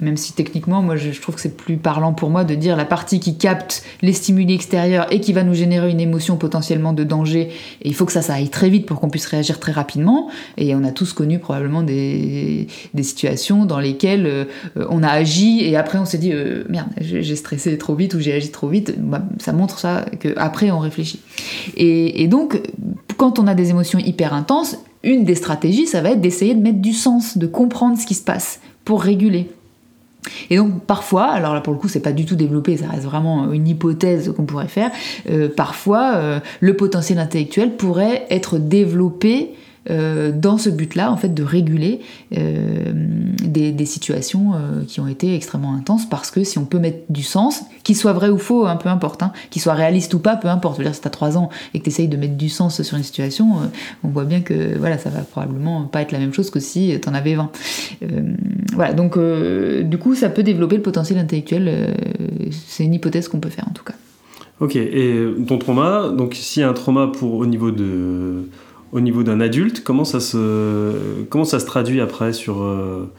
[0.00, 2.84] même si techniquement, moi je, trouve que c'est plus parlant pour moi de dire la
[2.84, 7.04] partie qui capte les stimuli extérieurs et qui va nous générer une émotion potentiellement de
[7.04, 7.50] danger.
[7.82, 10.28] Et il faut que ça, ça aille très vite pour qu'on puisse réagir très rapidement.
[10.56, 15.76] Et on a tous connu probablement des, des situations dans lesquelles on a agi et
[15.76, 16.32] après on s'est dit
[16.68, 20.70] merde, j'ai stressé trop vite ou j'ai agi trop vite, bah, ça montre ça qu'après
[20.70, 21.20] on réfléchit.
[21.76, 22.60] Et, donc,
[23.16, 26.60] quand on a des émotions hyper intenses, une des stratégies, ça va être d'essayer de
[26.60, 29.48] mettre du sens, de comprendre ce qui se passe pour réguler.
[30.50, 33.04] Et donc parfois, alors là pour le coup c'est pas du tout développé, ça reste
[33.04, 34.90] vraiment une hypothèse qu'on pourrait faire,
[35.30, 39.50] euh, parfois euh, le potentiel intellectuel pourrait être développé
[39.90, 42.00] euh, dans ce but-là, en fait, de réguler
[42.36, 42.92] euh,
[43.42, 47.22] des, situations euh, qui ont été extrêmement intenses, parce que si on peut mettre du
[47.22, 50.36] sens, qu'il soit vrai ou faux, hein, peu importe, hein, qu'il soit réaliste ou pas,
[50.36, 50.76] peu importe.
[50.76, 52.82] Je veux dire, si t'as 3 ans et que tu essayes de mettre du sens
[52.82, 53.52] sur une situation,
[54.02, 56.98] on voit bien que voilà, ça va probablement pas être la même chose que si
[57.00, 57.50] t'en avais 20.
[58.74, 61.94] voilà, donc du coup, ça peut développer le potentiel intellectuel.
[62.50, 63.94] c'est une hypothèse qu'on peut faire en tout cas.
[64.58, 68.48] Ok, et ton trauma, donc s'il y a un trauma pour au niveau de
[68.92, 73.12] au niveau d'un adulte, comment ça se, comment ça se traduit après sur, euh,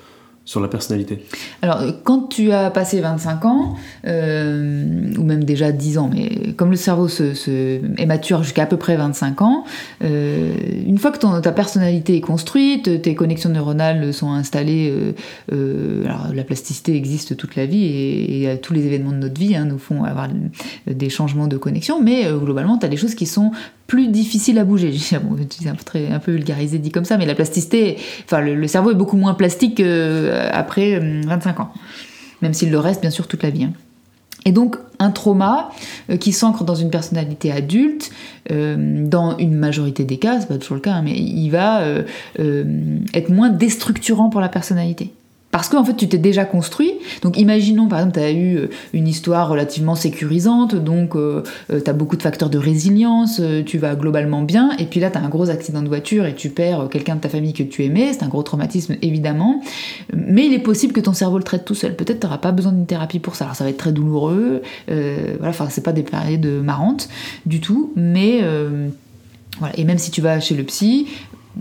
[0.45, 1.23] sur la personnalité?
[1.61, 3.75] Alors, quand tu as passé 25 ans,
[4.05, 8.65] euh, ou même déjà 10 ans, mais comme le cerveau se, est mature jusqu'à à
[8.65, 9.65] peu près 25 ans,
[10.03, 10.53] euh,
[10.85, 15.13] une fois que ta personnalité est construite, tes connexions neuronales sont installées,
[15.51, 19.65] alors la plasticité existe toute la vie et, tous les événements de notre vie hein,
[19.65, 20.29] nous font avoir
[20.87, 23.51] des changements de connexion, mais globalement, tu as des choses qui sont
[23.87, 24.95] plus difficiles à bouger.
[24.97, 29.17] C'est un peu, vulgarisé dit comme ça, mais la plasticité, enfin le, cerveau est beaucoup
[29.17, 31.71] moins plastique que euh, après 25 euh, ans.
[32.41, 33.63] Même s'il le reste, bien sûr, toute la vie.
[33.63, 33.73] Hein.
[34.45, 35.71] Et donc, un trauma
[36.09, 38.11] euh, qui s'ancre dans une personnalité adulte,
[38.49, 41.81] dans une majorité des cas, c'est pas toujours le cas, hein, mais il va
[42.37, 45.11] être moins déstructurant pour la personnalité.
[45.51, 46.91] Parce qu'en fait, tu t'es déjà construit.
[47.21, 51.79] Donc, imaginons, par exemple, tu as eu euh, une histoire relativement sécurisante, donc euh, euh,
[51.83, 55.17] tu as beaucoup de facteurs de résilience, tu vas globalement bien, et puis là, tu
[55.17, 57.85] as un gros accident de voiture et tu perds quelqu'un de ta famille que tu
[57.85, 59.61] aimais, c'est un gros traumatisme, évidemment.
[60.13, 61.95] Mais il est possible que ton cerveau le traite tout seul.
[61.95, 63.45] Peut-être tu n'auras pas besoin d'une thérapie pour ça.
[63.45, 67.07] Alors, ça va être très douloureux, voilà, enfin, c'est pas des périodes marrantes
[67.45, 68.43] du tout, mais.
[69.59, 69.77] Voilà.
[69.77, 71.07] Et même si tu vas chez le psy,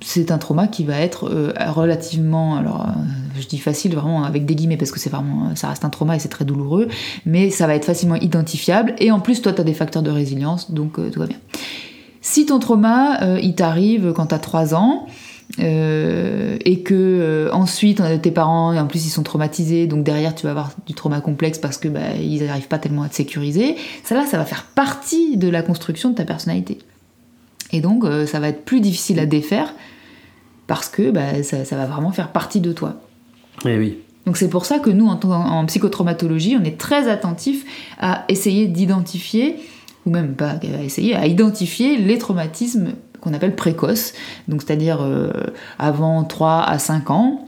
[0.03, 2.93] c'est un trauma qui va être euh, relativement, alors euh,
[3.39, 6.17] je dis facile vraiment avec des guillemets parce que c'est vraiment, ça reste un trauma
[6.17, 6.89] et c'est très douloureux,
[7.25, 10.11] mais ça va être facilement identifiable et en plus toi tu as des facteurs de
[10.11, 11.39] résilience donc euh, tout va bien.
[12.21, 15.07] Si ton trauma il t'arrive quand tu as 3 ans,
[15.59, 20.73] et que ensuite tes parents en plus ils sont traumatisés donc derrière tu vas avoir
[20.89, 24.27] du trauma complexe parce que bah, ils n'arrivent pas tellement à te sécuriser ça là
[24.27, 26.79] ça va faire partie de la construction de ta personnalité
[27.73, 29.75] et donc, euh, ça va être plus difficile à défaire
[30.67, 32.97] parce que bah, ça, va vraiment faire partie de toi.
[33.65, 33.99] Eh oui.
[34.27, 37.65] Donc c'est pour ça que nous, en, psychotraumatologie, on est très attentif
[38.01, 39.57] à essayer d'identifier,
[40.05, 44.15] ou même pas à essayer, à identifier les traumatismes qu'on appelle précoces,
[44.49, 45.31] donc c'est-à-dire euh,
[45.79, 47.46] avant 3 à 5 ans,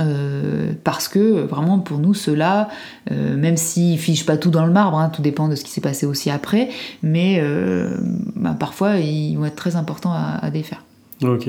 [0.00, 2.68] euh, parce que vraiment pour nous cela,
[3.10, 5.70] euh, même s'ils fichent pas tout dans le marbre, hein, tout dépend de ce qui
[5.70, 6.68] s'est passé aussi après,
[7.02, 7.96] mais euh,
[8.36, 10.84] bah, parfois ils vont être très importants à, défaire.
[11.22, 11.48] Ok.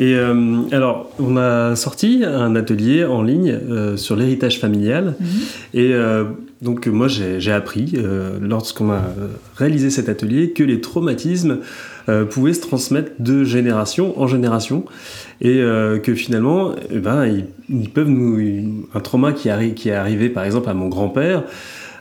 [0.00, 0.16] Et
[0.70, 3.58] alors, on a sorti un atelier en ligne
[3.96, 5.16] sur l'héritage familial.
[5.18, 5.26] Mhm.
[5.74, 5.92] Et
[6.62, 7.96] donc, moi, j'ai appris,
[8.40, 9.02] lorsqu'on a
[9.56, 11.58] réalisé cet atelier, que les traumatismes
[12.30, 14.84] pouvaient se transmettre de génération en génération.
[15.40, 17.26] Et euh, que finalement, eh ben,
[17.68, 21.44] ils, peuvent nous, un trauma qui, qui est arrivé par exemple à mon grand-père,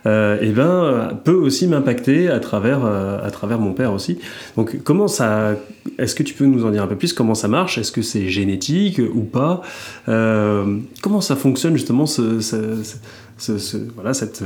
[0.05, 4.17] euh, eh ben, peut aussi m'impacter à travers, euh, à travers mon père aussi.
[4.55, 5.55] Donc, comment ça,
[5.99, 7.13] est-ce que tu peux nous en dire un peu plus?
[7.13, 7.77] Comment ça marche?
[7.77, 9.61] Est-ce que c'est génétique ou pas?
[10.05, 12.39] Comment ça fonctionne justement ce,
[13.95, 14.43] voilà, cette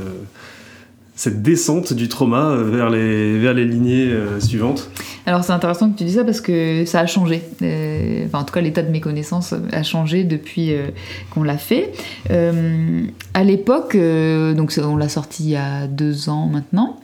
[1.22, 4.90] cette descente du trauma vers les, vers les lignées euh, suivantes
[5.24, 7.42] Alors c'est intéressant que tu dis ça parce que ça a changé.
[7.62, 10.88] Euh, enfin, en tout cas, l'état de mes connaissances a changé depuis euh,
[11.30, 11.92] qu'on l'a fait.
[12.28, 16.98] à l'époque, donc on l'a sorti il y a deux ans maintenant.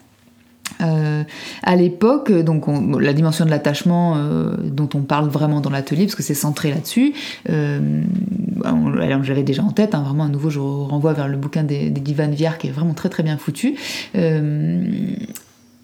[0.80, 1.24] Euh,
[1.62, 2.64] à l'époque, donc
[3.00, 6.70] la dimension de l'attachement euh, dont on parle vraiment dans l'atelier, parce que c'est centré
[6.70, 7.14] là-dessus,
[7.50, 8.02] euh,
[9.22, 12.30] j'avais déjà en tête, hein, vraiment à nouveau je renvoie vers le bouquin des, d'Ivan
[12.30, 13.76] Viard qui est vraiment très très bien foutu.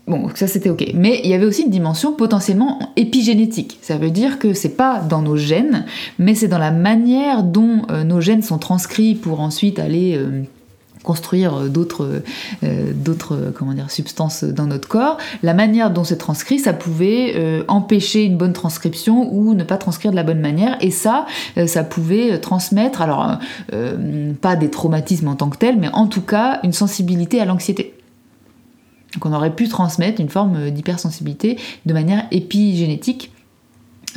[0.06, 0.92] Bon, ça c'était ok.
[0.94, 3.78] Mais il y avait aussi une dimension potentiellement épigénétique.
[3.80, 5.87] Ça veut dire que c'est pas dans nos gènes,
[6.18, 10.20] mais c'est dans la manière dont nos gènes sont transcrits pour ensuite aller
[11.04, 12.22] construire euh, d'autres
[12.64, 15.18] euh, d'autres comment dire substances dans notre corps.
[15.44, 19.76] La manière dont c'est transcrit ça pouvait euh, empêcher une bonne transcription ou ne pas
[19.76, 20.76] transcrire de la bonne manière.
[20.80, 21.26] Et ça
[21.66, 23.38] ça pouvait transmettre alors
[24.40, 27.94] pas des traumatismes en tant que tels mais en tout cas une sensibilité à l'anxiété.
[29.12, 33.30] Donc on aurait pu transmettre une forme d'hypersensibilité de manière épigénétique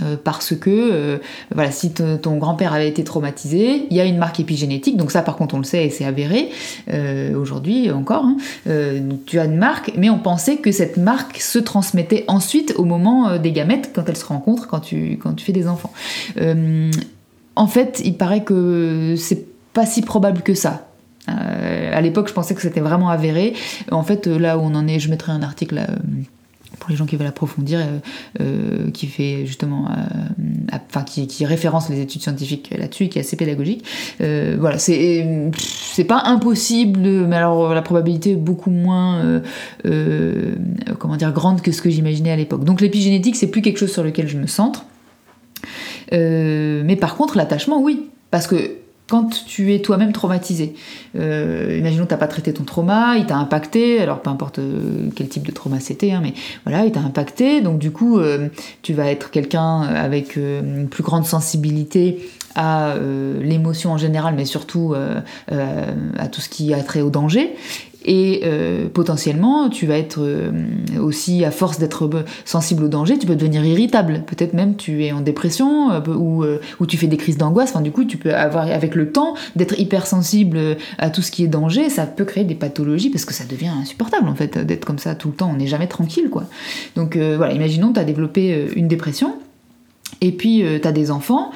[0.03, 1.17] euh, parce que euh,
[1.53, 5.21] voilà, si ton grand-père avait été traumatisé, il y a une marque épigénétique, donc ça
[5.23, 6.49] par contre on le sait et c'est avéré
[6.93, 8.25] euh, aujourd'hui encore.
[8.25, 8.37] Hein.
[9.25, 13.37] tu as une marque, mais on pensait que cette marque se transmettait ensuite au moment
[13.37, 15.91] des gamètes quand elles se rencontrent, quand tu, quand tu fais des enfants.
[17.55, 20.87] en fait, il paraît que c'est pas si probable que ça.
[21.27, 23.53] à l'époque, je pensais que c'était vraiment avéré.
[23.91, 25.85] En fait, là où on en est, je mettrai un article
[26.79, 27.99] pour les gens qui veulent approfondir, euh,
[28.41, 33.37] euh, qui fait justement, euh, enfin qui, référence les études scientifiques là-dessus qui est assez
[33.37, 33.85] pédagogique.
[34.19, 39.41] voilà, c'est c'est pas impossible, mais alors la probabilité est beaucoup moins,
[40.99, 42.63] comment dire, grande que ce que j'imaginais à l'époque.
[42.63, 44.85] Donc l'épigénétique, c'est plus quelque chose sur lequel je me centre.
[46.11, 48.71] mais par contre, l'attachement, oui, parce que
[49.07, 50.75] quand tu es toi-même traumatisé.
[51.15, 54.59] Euh, imaginons que tu n'as pas traité ton trauma, il t'a impacté, alors peu importe
[54.59, 56.33] euh, quel type de trauma c'était, hein, mais
[56.65, 58.49] voilà, il t'a impacté, donc du coup, euh,
[58.81, 62.95] tu vas être quelqu'un avec une plus grande sensibilité à
[63.39, 67.55] l'émotion en général, mais surtout à tout ce qui a trait au danger.
[68.07, 70.51] Et euh, potentiellement, tu vas être euh,
[70.97, 72.09] aussi, à force d'être
[72.45, 74.23] sensible au danger, tu peux devenir irritable.
[74.25, 76.45] Peut-être même tu es en dépression euh, ou,
[76.79, 77.71] ou, tu fais des crises d'angoisse.
[77.71, 81.43] Enfin, du coup, tu peux avoir, avec le temps, d'être hypersensible à tout ce qui
[81.43, 81.89] est danger.
[81.89, 85.13] Ça peut créer des pathologies parce que ça devient insupportable, en fait, d'être comme ça
[85.13, 85.51] tout le temps.
[85.53, 86.45] On n'est jamais tranquille, quoi.
[86.95, 89.35] Donc, voilà, imaginons, tu as développé une dépression
[90.21, 91.51] et puis tu as des enfants.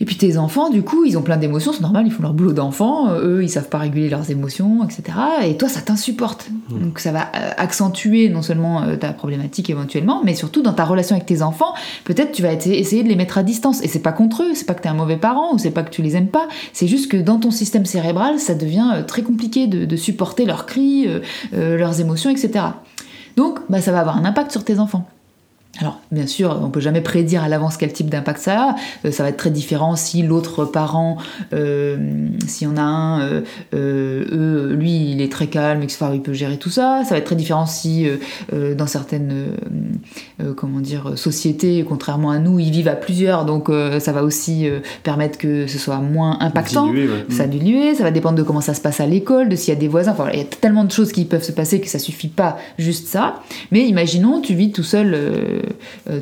[0.00, 2.32] Et puis tes enfants, du coup, ils ont plein d'émotions, c'est normal, ils font leur
[2.32, 5.02] boulot d'enfant, euh, eux, ils savent pas réguler leurs émotions, etc.
[5.44, 6.50] Et toi, ça t'insupporte.
[6.50, 6.78] Mmh.
[6.78, 10.86] Donc ça va euh, accentuer non seulement euh, ta problématique éventuellement, mais surtout dans ta
[10.86, 13.82] relation avec tes enfants, peut-être tu vas essayer de les mettre à distance.
[13.82, 15.70] Et c'est pas contre eux, c'est pas que tu es un mauvais parent ou c'est
[15.70, 19.04] pas que tu les aimes pas, c'est juste que dans ton système cérébral, ça devient
[19.06, 21.06] très compliqué de, supporter leurs cris,
[21.52, 22.64] leurs émotions, etc.
[23.36, 25.06] Donc, bah, ça va avoir un impact sur tes enfants.
[25.78, 28.74] Alors, bien sûr, on peut jamais prédire à l'avance quel type d'impact ça a.
[29.04, 31.16] Euh, ça va être très différent si l'autre parent,
[31.52, 36.32] euh, s'il y en a un, euh, lui, il est très calme, etc., il peut
[36.32, 37.02] gérer tout ça.
[37.04, 38.08] Ça va être très différent si,
[38.52, 39.32] dans certaines,
[40.56, 44.68] comment dire, sociétés, contrairement à nous, ils vivent à plusieurs, donc ça va aussi
[45.02, 46.92] permettre que ce soit moins impactant.
[47.28, 49.76] Ça diluer, ça va dépendre de comment ça se passe à l'école, de s'il y
[49.76, 50.12] a des voisins.
[50.12, 52.58] Enfin, il y a tellement de choses qui peuvent se passer que ça suffit pas
[52.78, 53.42] juste ça.
[53.70, 55.59] Mais imaginons, tu vis tout seul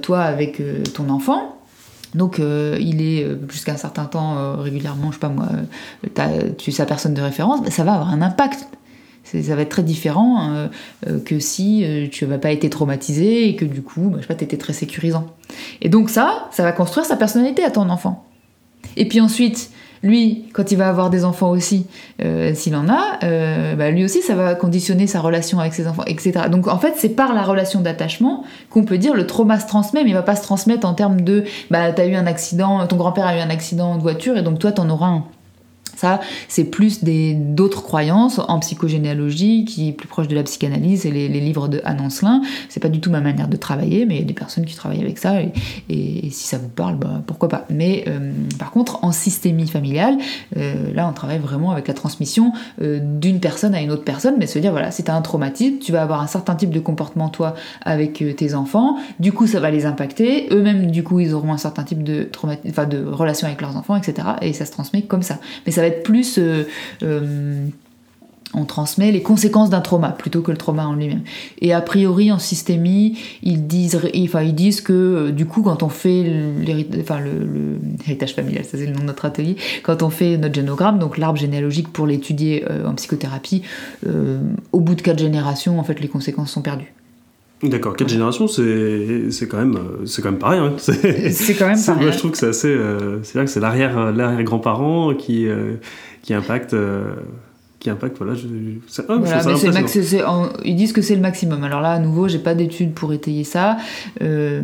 [0.03, 1.57] toi avec euh, ton enfant.
[2.15, 5.49] Donc euh, il est jusqu'à un certain temps régulièrement, je sais pas moi,
[6.57, 8.67] tu es sa personne de référence, ben, ça va avoir un impact.
[9.25, 10.69] Ça va être très différent
[11.27, 14.35] que si tu n'avais pas été traumatisé et que du coup, ben, je sais pas,
[14.35, 15.27] tu étais très sécurisant.
[15.83, 18.25] Et donc ça, ça va construire sa personnalité à ton enfant.
[18.97, 19.71] Et puis ensuite,
[20.03, 21.87] lui, quand il va avoir des enfants aussi,
[22.23, 25.87] euh, s'il en a, euh, bah, lui aussi, ça va conditionner sa relation avec ses
[25.87, 26.33] enfants, etc.
[26.51, 30.05] Donc en fait, c'est par la relation d'attachement qu'on peut dire le trauma se transmet,
[30.05, 32.97] mais il va pas se transmettre en termes de, bah, t'as eu un accident, ton
[32.97, 35.25] grand-père a eu un accident de voiture, et donc toi, t'en auras un.
[35.99, 41.11] Ça, c'est plus d'autres croyances en psychogénéalogie qui est plus proche de la psychanalyse et
[41.11, 41.99] les, livres de Anne.
[42.69, 44.77] C'est pas du tout ma manière de travailler, mais il y a des personnes qui
[44.77, 45.41] travaillent avec ça
[45.89, 47.65] et, si ça vous parle, bah, pourquoi pas.
[47.69, 48.31] Mais euh,
[48.61, 50.19] par contre, en systémie familiale,
[50.57, 54.35] euh, là, on travaille vraiment avec la transmission euh, d'une personne à une autre personne,
[54.39, 56.71] mais se dire voilà, si tu as un traumatisme, tu vas avoir un certain type
[56.71, 60.47] de comportement toi avec tes enfants, du coup, ça va les impacter.
[60.53, 62.29] Eux-mêmes, du coup, ils auront un certain type de,
[62.69, 64.29] enfin, de relation avec leurs enfants, etc.
[64.43, 65.39] Et ça se transmet comme ça.
[65.67, 66.65] Mais ça va plus euh,
[67.03, 67.67] euh,
[68.55, 71.21] on transmet les conséquences d'un trauma plutôt que le trauma en lui-même.
[71.61, 74.01] Et a priori, en systémie, ils disent,
[74.81, 76.23] que euh, du coup, quand on fait
[76.59, 81.19] l'héritage familial, ça c'est le nom de notre atelier, quand on fait notre génogramme, donc
[81.19, 83.63] l'arbre généalogique pour l'étudier en psychothérapie,
[84.73, 86.95] au bout de quatre générations, en fait, les conséquences sont perdues.
[87.63, 90.61] D'accord, quatre générations, c'est quand même c'est quand même pareil.
[90.61, 90.75] Hein.
[90.79, 92.03] C'est quand même pareil.
[92.03, 92.79] Moi, je trouve que c'est assez,
[93.25, 95.49] c'est vrai que c'est l'arrière l'arrière grand-parent qui
[96.23, 96.75] qui impacte
[97.81, 98.17] qui impacte.
[98.19, 98.47] Voilà, je,
[100.65, 101.63] ils disent que c'est le maximum.
[101.65, 103.77] Alors là, à nouveau, j'ai pas d'études pour étayer ça,
[104.23, 104.61] euh,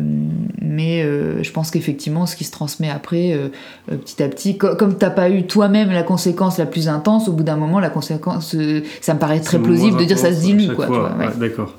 [0.61, 3.49] mais euh, je pense qu'effectivement, ce qui se transmet après, euh,
[3.97, 7.43] petit à petit, comme t'as pas eu toi-même la conséquence la plus intense, au bout
[7.43, 8.55] d'un moment, la conséquence,
[9.01, 11.11] ça me paraît très plausible de dire ça se dilue, quoi.
[11.39, 11.73] D'accord.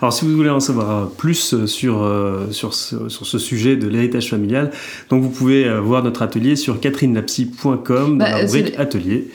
[0.00, 2.08] Alors, si vous voulez en savoir plus sur,
[2.50, 4.70] sur, ce, sur ce sujet de l'héritage familial,
[5.08, 9.28] donc vous pouvez voir notre atelier sur catherinelapsy.com dans bah, la rubrique Atelier.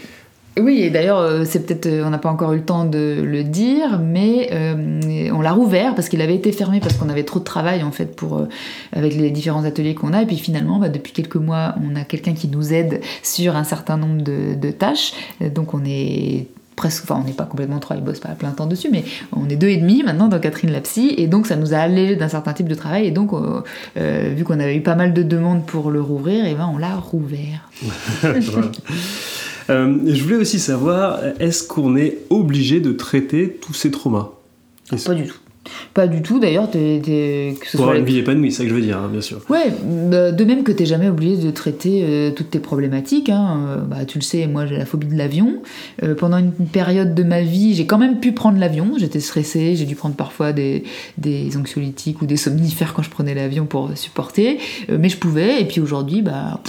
[0.58, 3.22] Oui, et d'ailleurs, euh, c'est peut-être, euh, on n'a pas encore eu le temps de
[3.22, 7.24] le dire, mais euh, on l'a rouvert parce qu'il avait été fermé parce qu'on avait
[7.24, 8.48] trop de travail en fait pour
[8.94, 10.22] avec les différents ateliers qu'on a.
[10.22, 13.66] Et puis finalement, bah, depuis quelques mois, on a quelqu'un qui nous aide sur un
[13.66, 15.14] certain nombre de, tâches.
[15.54, 18.52] Donc on est presque, enfin on n'est pas complètement trois, il bosse pas à plein
[18.52, 21.56] temps dessus, mais on est deux et demi maintenant dans Catherine Lapsy, et donc ça
[21.56, 23.32] nous a allégé d'un certain type de travail, et donc
[23.96, 26.96] vu qu'on avait eu pas mal de demandes pour le rouvrir, et ben on l'a
[26.96, 27.70] rouvert.
[29.70, 34.30] Euh, je voulais aussi savoir, est-ce qu'on est obligé de traiter tous ces traumas?
[35.06, 35.38] Pas du tout.
[35.94, 36.70] Pas du tout, d'ailleurs.
[36.70, 39.22] Que ce Pour avoir une vie épanouie, c'est ça que je veux dire, hein, bien
[39.22, 39.42] sûr.
[39.50, 43.30] Ouais, bah, de même que tu n'es jamais obligé de traiter euh, toutes tes problématiques.
[43.30, 43.60] Hein.
[43.68, 45.62] Euh, bah, tu le sais, moi j'ai la phobie de l'avion.
[46.18, 48.94] pendant une période de ma vie, j'ai quand même pu prendre l'avion.
[48.98, 50.84] J'étais stressée, j'ai dû prendre parfois des,
[51.18, 54.60] des, anxiolytiques ou des somnifères quand je prenais l'avion pour supporter.
[54.90, 56.62] mais je pouvais, et puis aujourd'hui, bah,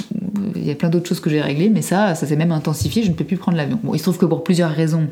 [0.54, 3.02] il y a plein d'autres choses que j'ai réglées, mais ça, ça s'est même intensifié,
[3.02, 3.78] je ne peux plus prendre l'avion.
[3.82, 5.08] Bon, il se trouve que pour plusieurs raisons,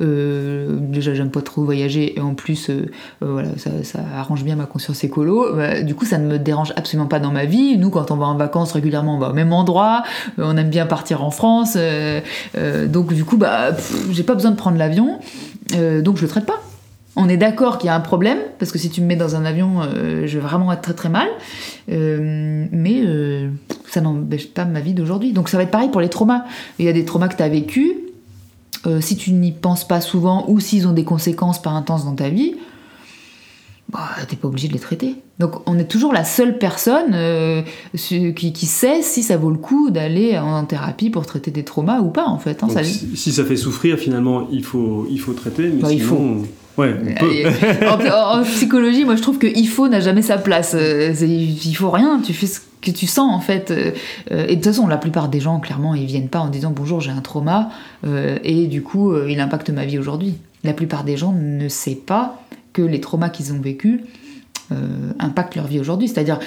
[0.00, 2.86] euh, déjà, j'aime pas trop voyager et en plus, euh,
[3.22, 5.46] euh, voilà, ça, arrange bien ma conscience écolo.
[5.82, 7.76] Du coup, ça ne me dérange absolument pas dans ma vie.
[7.78, 10.02] Nous, quand on va en vacances régulièrement, on va au même endroit.
[10.38, 11.76] on aime bien partir en France.
[12.88, 13.70] donc, du coup, bah,
[14.10, 15.18] j'ai pas besoin de prendre l'avion.
[16.02, 16.60] donc, je le traite pas.
[17.16, 19.36] On est d'accord qu'il y a un problème, parce que si tu me mets dans
[19.36, 19.82] un avion,
[20.24, 21.28] je vais vraiment être très très mal.
[21.88, 23.02] mais
[23.94, 25.32] ça n'empêche pas ma vie d'aujourd'hui.
[25.32, 26.44] Donc ça va être pareil pour les traumas.
[26.78, 27.92] Il y a des traumas que tu as vécus,
[28.86, 32.14] euh, si tu n'y penses pas souvent ou s'ils ont des conséquences pas intenses dans
[32.14, 32.54] ta vie,
[33.90, 35.16] bah, t'es pas obligé de les traiter.
[35.38, 37.62] Donc on est toujours la seule personne euh,
[37.94, 42.08] qui, sait si ça vaut le coup d'aller en thérapie pour traiter des traumas ou
[42.08, 42.62] pas en fait.
[42.62, 46.44] Hein, si, ça fait souffrir finalement il faut, il faut traiter, mais bah, il faut.
[46.76, 46.92] Ouais,
[47.88, 50.74] en, psychologie, moi je trouve que il faut n'a jamais sa place.
[50.74, 53.70] Euh, il faut rien, tu fais ce que tu sens en fait.
[53.70, 53.92] Euh,
[54.30, 56.72] euh, et de toute façon, la plupart des gens, clairement, ils viennent pas en disant
[56.74, 57.70] bonjour, j'ai un trauma
[58.44, 60.34] et du coup, il impacte ma vie aujourd'hui.
[60.62, 62.40] La plupart des gens ne savent pas
[62.72, 64.00] que les traumas qu'ils ont vécus
[65.18, 66.08] impactent leur vie aujourd'hui.
[66.08, 66.38] C'est-à-dire,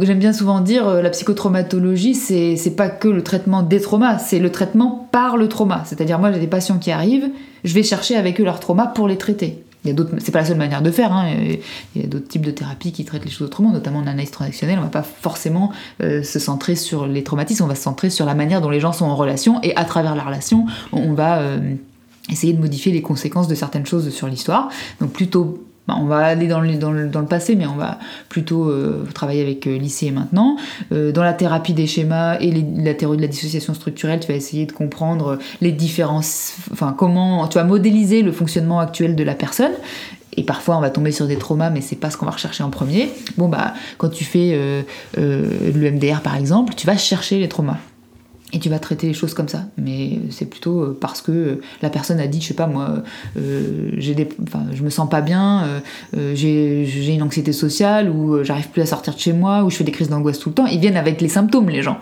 [0.00, 4.50] j'aime bien souvent dire, la psychotraumatologie, c'est pas que le traitement des traumas, c'est le
[4.50, 5.82] traitement par le trauma.
[5.84, 7.28] C'est-à-dire, moi, j'ai des patients qui arrivent,
[7.64, 9.62] je vais chercher avec eux leur trauma pour les traiter.
[9.84, 11.12] C'est pas la seule manière de faire.
[11.12, 11.32] Hein.
[11.94, 14.30] Il y a d'autres types de thérapies qui traitent les choses autrement, notamment en analyse
[14.30, 14.78] transactionnelle.
[14.78, 18.26] On va pas forcément euh, se centrer sur les traumatismes, on va se centrer sur
[18.26, 21.38] la manière dont les gens sont en relation et à travers la relation, on va
[21.38, 21.74] euh,
[22.28, 24.68] essayer de modifier les conséquences de certaines choses sur l'histoire.
[25.00, 27.98] Donc plutôt bah, on va aller dans le, dans, le, passé, mais on va
[28.28, 30.56] plutôt euh, travailler avec euh, et maintenant.
[30.92, 34.34] Euh, dans la thérapie des schémas et la théorie de la dissociation structurelle, tu vas
[34.34, 39.34] essayer de comprendre les différences, enfin comment tu vas modéliser le fonctionnement actuel de la
[39.34, 39.72] personne.
[40.36, 42.62] Et parfois, on va tomber sur des traumas, mais c'est pas ce qu'on va rechercher
[42.62, 43.08] en premier.
[43.38, 44.84] Bon, bah, quand tu fais
[45.16, 47.78] le MDR par exemple, tu vas chercher les traumas
[48.52, 49.64] et tu vas traiter les choses comme ça.
[49.76, 53.02] Mais c'est plutôt euh, parce que la personne a dit, je sais pas moi,
[53.36, 55.82] euh, j'ai des, enfin, je me sens pas bien,
[56.16, 59.76] euh, j'ai une anxiété sociale, ou j'arrive plus à sortir de chez moi, ou je
[59.76, 60.66] fais des crises d'angoisse tout le temps.
[60.66, 61.98] Ils viennent avec les symptômes, les gens.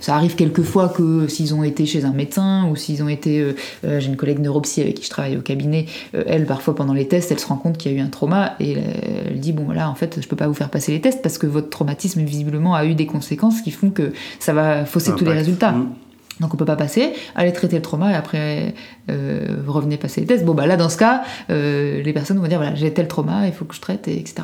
[0.00, 3.40] Ça arrive quelquefois que s'ils ont été chez un médecin ou s'ils ont été.
[3.40, 5.86] Euh, euh, j'ai une collègue neuropsy avec qui je travaille au cabinet.
[6.14, 8.08] Euh, elle, parfois pendant les tests, elle se rend compte qu'il y a eu un
[8.08, 11.00] trauma et elle, dit bon voilà, en fait, je peux pas vous faire passer les
[11.00, 14.84] tests parce que votre traumatisme visiblement a eu des conséquences qui font que ça va
[14.84, 15.72] fausser tous les résultats.
[15.72, 15.92] Mm.
[16.40, 18.72] Donc on peut pas passer, allez traiter le trauma et après
[19.08, 20.44] vous revenez passer les tests.
[20.44, 23.52] Bon bah là dans ce cas, les personnes vont dire voilà j'ai tel trauma, il
[23.52, 24.42] faut que je traite, et etc.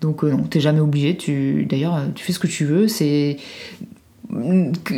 [0.00, 1.16] Donc non, t'es jamais obligé.
[1.16, 2.88] Tu d'ailleurs tu fais ce que tu veux.
[2.88, 3.36] C'est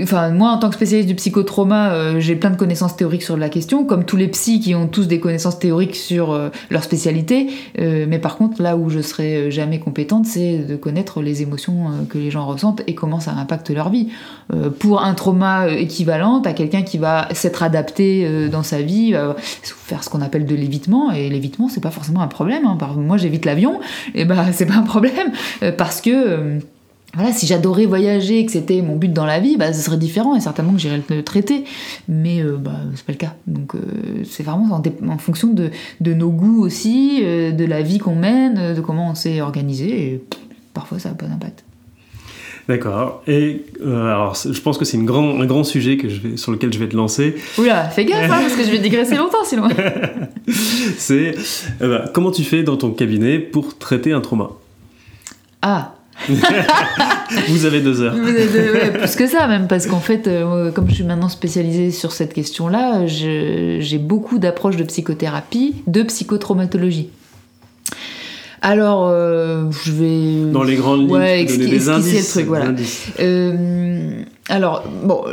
[0.03, 3.37] Enfin, moi, en tant que spécialiste du psychotrauma, euh, j'ai plein de connaissances théoriques sur
[3.37, 6.83] la question, comme tous les psys qui ont tous des connaissances théoriques sur euh, leur
[6.83, 7.49] spécialité.
[7.79, 11.91] Euh, mais par contre, là où je serai jamais compétente, c'est de connaître les émotions
[12.09, 14.09] que les gens ressentent et comment ça impacte leur vie.
[14.79, 19.15] pour un trauma équivalent, à quelqu'un qui va s'être adapté dans sa vie,
[19.63, 21.13] faire ce qu'on appelle de l'évitement.
[21.13, 22.65] Et l'évitement, c'est pas forcément un problème.
[22.67, 22.79] Hein.
[22.97, 23.81] Moi, j'évite l'avion,
[24.15, 25.33] et ben, c'est pas un problème
[25.77, 26.61] parce que
[27.15, 29.97] voilà, si j'adorais voyager et que c'était mon but dans la vie, bah, ce serait
[29.97, 31.65] différent et certainement que j'irais le traiter.
[32.07, 33.35] Mais euh, bah, c'est pas le cas.
[33.47, 33.79] Donc euh,
[34.29, 38.81] c'est vraiment en, fonction de, nos goûts aussi, euh, de la vie qu'on mène, de
[38.81, 39.89] comment on s'est organisé.
[39.89, 40.25] Et
[40.75, 41.65] parfois ça n'a pas d'impact.
[42.69, 43.23] D'accord.
[43.27, 46.71] Et alors, je pense que c'est grand, un grand sujet que je vais, sur lequel
[46.71, 47.35] je vais te lancer.
[47.57, 49.69] Oula, fais gaffe, hein, parce que je vais digresser longtemps sinon.
[50.99, 51.35] c'est
[51.81, 54.51] bah, comment tu fais dans ton cabinet pour traiter un trauma?
[55.63, 55.95] Ah,
[57.49, 58.15] Vous avez deux heures.
[58.15, 62.33] plus que ça même, parce qu'en fait, euh, comme je suis maintenant spécialisée sur cette
[62.33, 67.11] question-là, j'ai beaucoup d'approches de psychothérapie, de psychotraumatologie.
[68.61, 70.53] Alors, euh, je vais.
[70.53, 72.35] Dans les grandes lignes, ouais, donner des indices.
[72.35, 72.73] le truc, voilà.
[73.21, 75.25] Euh, alors, bon,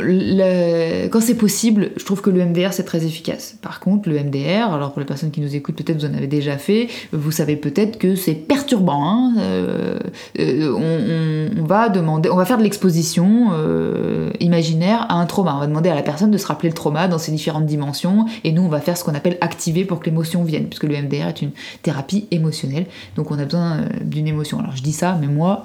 [1.10, 3.56] quand c'est possible, je trouve que le MDR c'est très efficace.
[3.62, 6.26] Par contre, le MDR, alors pour les personnes qui nous écoutent, peut-être vous en avez
[6.26, 9.08] déjà fait, vous savez peut-être que c'est perturbant.
[9.08, 9.34] Hein.
[9.38, 9.98] Euh,
[10.38, 15.54] euh, on, va demander, on va faire de l'exposition euh, imaginaire à un trauma.
[15.56, 18.26] On va demander à la personne de se rappeler le trauma dans ses différentes dimensions,
[18.44, 20.96] et nous on va faire ce qu'on appelle activer pour que l'émotion vienne, puisque le
[20.96, 21.52] MDR est une
[21.82, 22.86] thérapie émotionnelle,
[23.16, 24.58] donc on a besoin d'une émotion.
[24.60, 25.64] Alors je dis ça, mais moi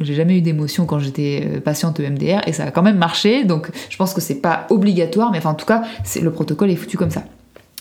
[0.00, 3.44] j'ai jamais eu d'émotion quand j'étais euh, patiente EMDR et ça a quand même marché,
[3.44, 5.82] donc je pense que c'est pas obligatoire, mais enfin en tout cas,
[6.20, 7.24] le protocole est foutu comme ça.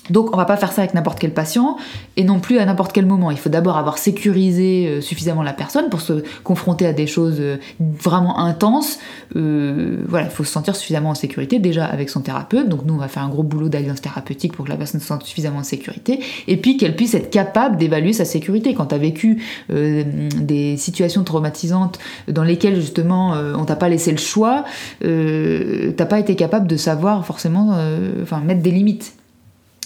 [0.10, 1.78] Donc on va pas faire ça avec n'importe quel patient
[2.18, 3.32] et non plus à n'importe quel moment.
[3.32, 7.38] Il faut d'abord avoir sécurisé euh, suffisamment la personne pour se confronter à des choses
[7.40, 9.00] euh, vraiment intenses.
[9.36, 12.70] Euh, voilà, il faut se sentir suffisamment en sécurité déjà avec son thérapeute.
[12.70, 15.08] Donc nous on va faire un gros boulot d'alliance thérapeutique pour que la personne se
[15.08, 18.74] sente suffisamment en sécurité et puis qu'elle puisse être capable d'évaluer sa sécurité.
[18.74, 24.66] Quand tu vécu des situations traumatisantes dans lesquelles justement on t'a pas laissé le choix,
[25.00, 27.78] t'as pas été capable de savoir forcément,
[28.22, 29.19] enfin mettre des limites.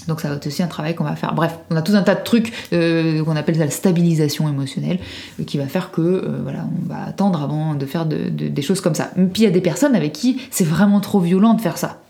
[0.07, 1.33] Donc ça va être aussi un travail qu'on va faire.
[1.33, 4.99] Bref, on a tout un tas de trucs euh, qu'on appelle la stabilisation émotionnelle,
[5.45, 8.95] qui va faire que euh, voilà, on va attendre avant de faire des choses comme
[8.95, 9.11] ça.
[9.15, 12.01] Puis il y a des personnes avec qui c'est vraiment trop violent de faire ça.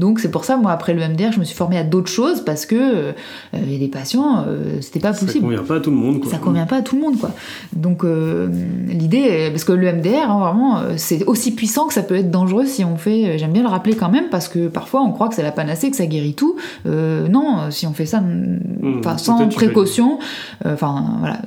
[0.00, 2.40] Donc c'est pour ça, moi, après le MDR, je me suis formée à d'autres choses
[2.42, 3.12] parce que euh,
[3.52, 5.30] il y a des patients, euh, c'était pas possible.
[5.30, 6.30] Ça convient pas à tout le monde, quoi.
[6.30, 7.32] Ça convient pas à tout le monde, quoi.
[7.74, 8.48] Donc euh,
[8.88, 12.64] l'idée, parce que le MDR, hein, vraiment, c'est aussi puissant que ça peut être dangereux
[12.64, 13.36] si on fait.
[13.36, 15.90] J'aime bien le rappeler quand même parce que parfois on croit que c'est la panacée,
[15.90, 16.56] que ça guérit tout.
[16.86, 20.18] non, si on fait ça, mmh, sans précaution,
[20.64, 21.42] enfin voilà,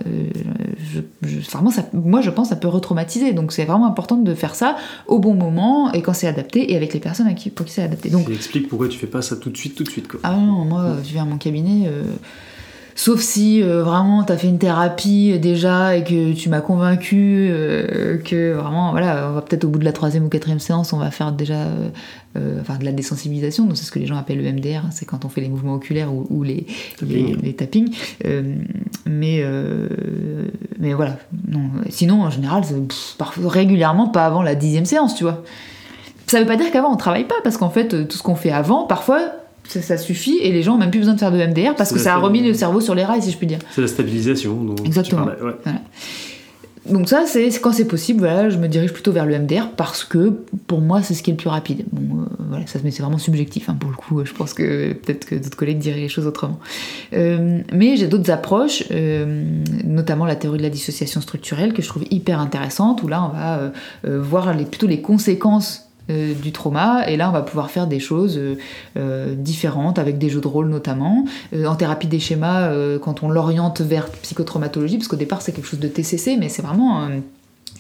[1.52, 3.34] vraiment, ça, moi je pense ça peut retraumatiser.
[3.34, 4.76] Donc c'est vraiment important de faire ça
[5.08, 7.74] au bon moment et quand c'est adapté et avec les personnes à qui, pour qui
[7.74, 8.10] c'est adapté.
[8.10, 8.30] Donc
[8.70, 10.08] pourquoi tu fais pas ça tout de suite, tout de suite.
[10.08, 10.20] Quoi.
[10.24, 11.88] Ah non, moi, je viens à mon cabinet.
[11.88, 12.04] Euh,
[12.96, 17.48] sauf si euh, vraiment tu as fait une thérapie déjà et que tu m'as convaincu
[17.50, 20.94] euh, que vraiment, voilà, on va peut-être au bout de la troisième ou quatrième séance,
[20.94, 21.68] on va faire déjà
[22.62, 23.66] enfin, de la désensibilisation.
[23.66, 25.50] Donc c'est ce que les gens appellent le MDR, hein, c'est quand on fait les
[25.50, 26.66] mouvements oculaires ou, les,
[27.02, 27.96] les, tappings.
[29.06, 29.44] mais,
[30.80, 31.18] mais voilà.
[31.48, 31.70] Non.
[31.90, 32.64] Sinon, en général,
[33.44, 35.44] régulièrement, pas avant la dixième séance, tu vois.
[36.34, 38.34] Ça veut pas dire qu'avant on travaille pas, parce qu'en fait, euh, tout ce qu'on
[38.34, 39.20] fait avant, parfois,
[39.66, 42.00] ça, suffit et les gens ont même plus besoin de faire de MDR parce que
[42.00, 43.60] ça a remis le cerveau sur les rails, si je puis dire.
[43.70, 44.76] C'est la stabilisation.
[44.84, 45.28] Exactement.
[46.90, 50.04] Donc ça, c'est quand c'est possible, voilà, je me dirige plutôt vers le MDR parce
[50.04, 50.34] que
[50.66, 51.86] pour moi, c'est ce qui est le plus rapide.
[51.92, 54.26] Bon, euh, voilà, ça, c'est vraiment subjectif hein, pour le coup.
[54.26, 56.60] Je pense que peut-être que d'autres collègues diraient les choses autrement.
[57.14, 58.86] Euh, mais j'ai d'autres approches,
[59.86, 63.38] notamment la théorie de la dissociation structurelle que je trouve hyper intéressante, où là, on
[63.38, 63.72] va
[64.18, 67.08] voir les, plutôt les conséquences euh, du trauma.
[67.08, 68.58] Et là on va pouvoir faire des choses euh,
[68.98, 71.24] euh, différentes avec des jeux de rôle notamment
[71.54, 75.80] en thérapie des schémas quand on l'oriente vers psychotraumatologie parce qu'au départ c'est quelque chose
[75.80, 77.08] de TCC mais c'est vraiment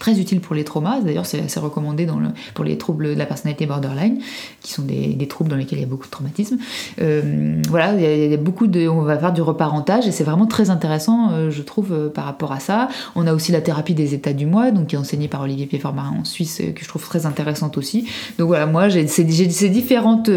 [0.04, 1.00] très utile pour les traumas.
[1.00, 4.20] D'ailleurs, c'est assez recommandé dans le, pour les troubles de la personnalité borderline,
[4.62, 6.58] qui sont des, des troubles dans lesquels il y a beaucoup de traumatisme.
[7.02, 8.86] Euh, voilà, il y, a, beaucoup de.
[8.86, 12.26] On va faire du reparentage et c'est vraiment très intéressant, euh, je trouve, euh, par
[12.26, 12.90] rapport à ça.
[13.16, 15.68] On a aussi la thérapie des états du moi, donc qui est enseignée par Olivier
[15.68, 18.06] Piedformarin en Suisse, que je trouve très intéressante aussi.
[18.38, 20.30] Donc voilà, moi, j'ai ces, différentes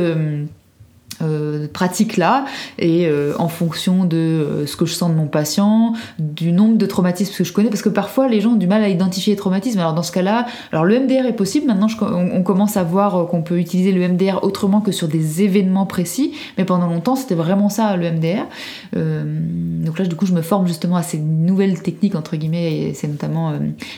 [1.22, 2.44] euh, pratique là
[2.78, 6.76] et euh, en fonction de euh, ce que je sens de mon patient, du nombre
[6.76, 9.32] de traumatismes que je connais, parce que parfois les gens ont du mal à identifier
[9.32, 9.78] les traumatismes.
[9.78, 11.66] Alors dans ce cas-là, alors le MDR est possible.
[11.66, 15.86] Maintenant, on, commence à voir qu'on peut utiliser le MDR autrement que sur des événements
[15.86, 18.46] précis, mais pendant longtemps c'était vraiment ça le MDR.
[18.92, 22.74] donc là, du coup, je me forme justement à ces nouvelles techniques entre guillemets.
[22.76, 23.54] Et c'est notamment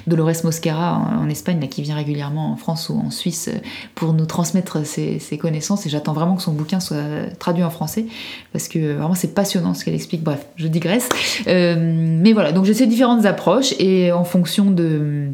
[0.06, 3.50] Dolores Mosquera en, Espagne là, qui vient régulièrement en France ou en Suisse
[3.94, 5.86] pour nous transmettre ses, connaissances.
[5.86, 7.07] Et j'attends vraiment que son bouquin soit
[7.38, 8.06] traduit en français
[8.52, 10.22] parce que vraiment c'est passionnant ce qu'elle explique.
[10.22, 11.09] Bref, je digresse.
[11.46, 15.28] Euh, mais voilà, donc j'ai ces différentes approches et en fonction de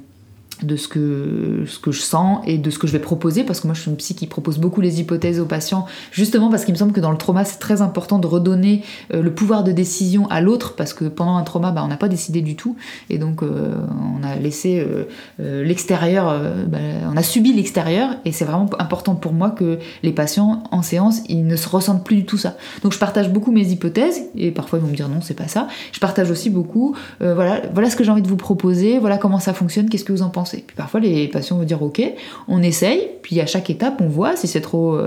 [0.62, 3.60] de ce que, ce que je sens et de ce que je vais proposer, parce
[3.60, 6.64] que moi je suis une psy qui propose beaucoup les hypothèses aux patients, justement parce
[6.64, 8.82] qu'il me semble que dans le trauma c'est très important de redonner
[9.12, 11.96] euh, le pouvoir de décision à l'autre, parce que pendant un trauma bah, on n'a
[11.96, 12.76] pas décidé du tout,
[13.10, 13.74] et donc euh,
[14.16, 14.86] on a laissé
[15.40, 16.78] euh, l'extérieur, bah,
[17.12, 21.22] on a subi l'extérieur, et c'est vraiment important pour moi que les patients en séance
[21.28, 22.56] ils ne se ressentent plus du tout ça.
[22.84, 25.48] Donc je partage beaucoup mes hypothèses, et parfois ils vont me dire non c'est pas
[25.48, 29.18] ça, je partage aussi beaucoup, voilà, voilà ce que j'ai envie de vous proposer, voilà
[29.18, 30.43] comment ça fonctionne, qu'est-ce que vous en pensez?
[30.44, 30.64] Avancer.
[30.66, 32.02] Puis parfois, les patients vont dire ok,
[32.48, 34.98] on essaye, puis à chaque étape, on voit si c'est trop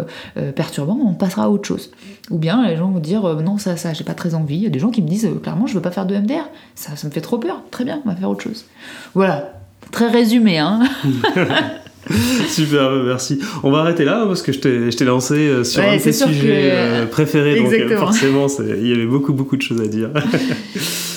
[0.55, 1.91] perturbant, on passera à autre chose.
[2.29, 4.57] Ou bien les gens vont dire non, ça, ça, j'ai pas très envie.
[4.57, 6.49] Il y a des gens qui me disent clairement, je veux pas faire de MDR,
[6.75, 7.61] ça, ça me fait trop peur.
[7.71, 8.65] Très bien, on va faire autre chose.
[9.13, 9.53] Voilà,
[9.91, 10.81] très résumé, hein.
[12.47, 13.39] Super, merci.
[13.63, 14.59] On va arrêter là parce que je
[14.95, 18.93] t'ai lancé euh, sur un de tes sujets euh, préférés, donc euh, forcément il y
[18.93, 20.09] avait beaucoup beaucoup de choses à dire.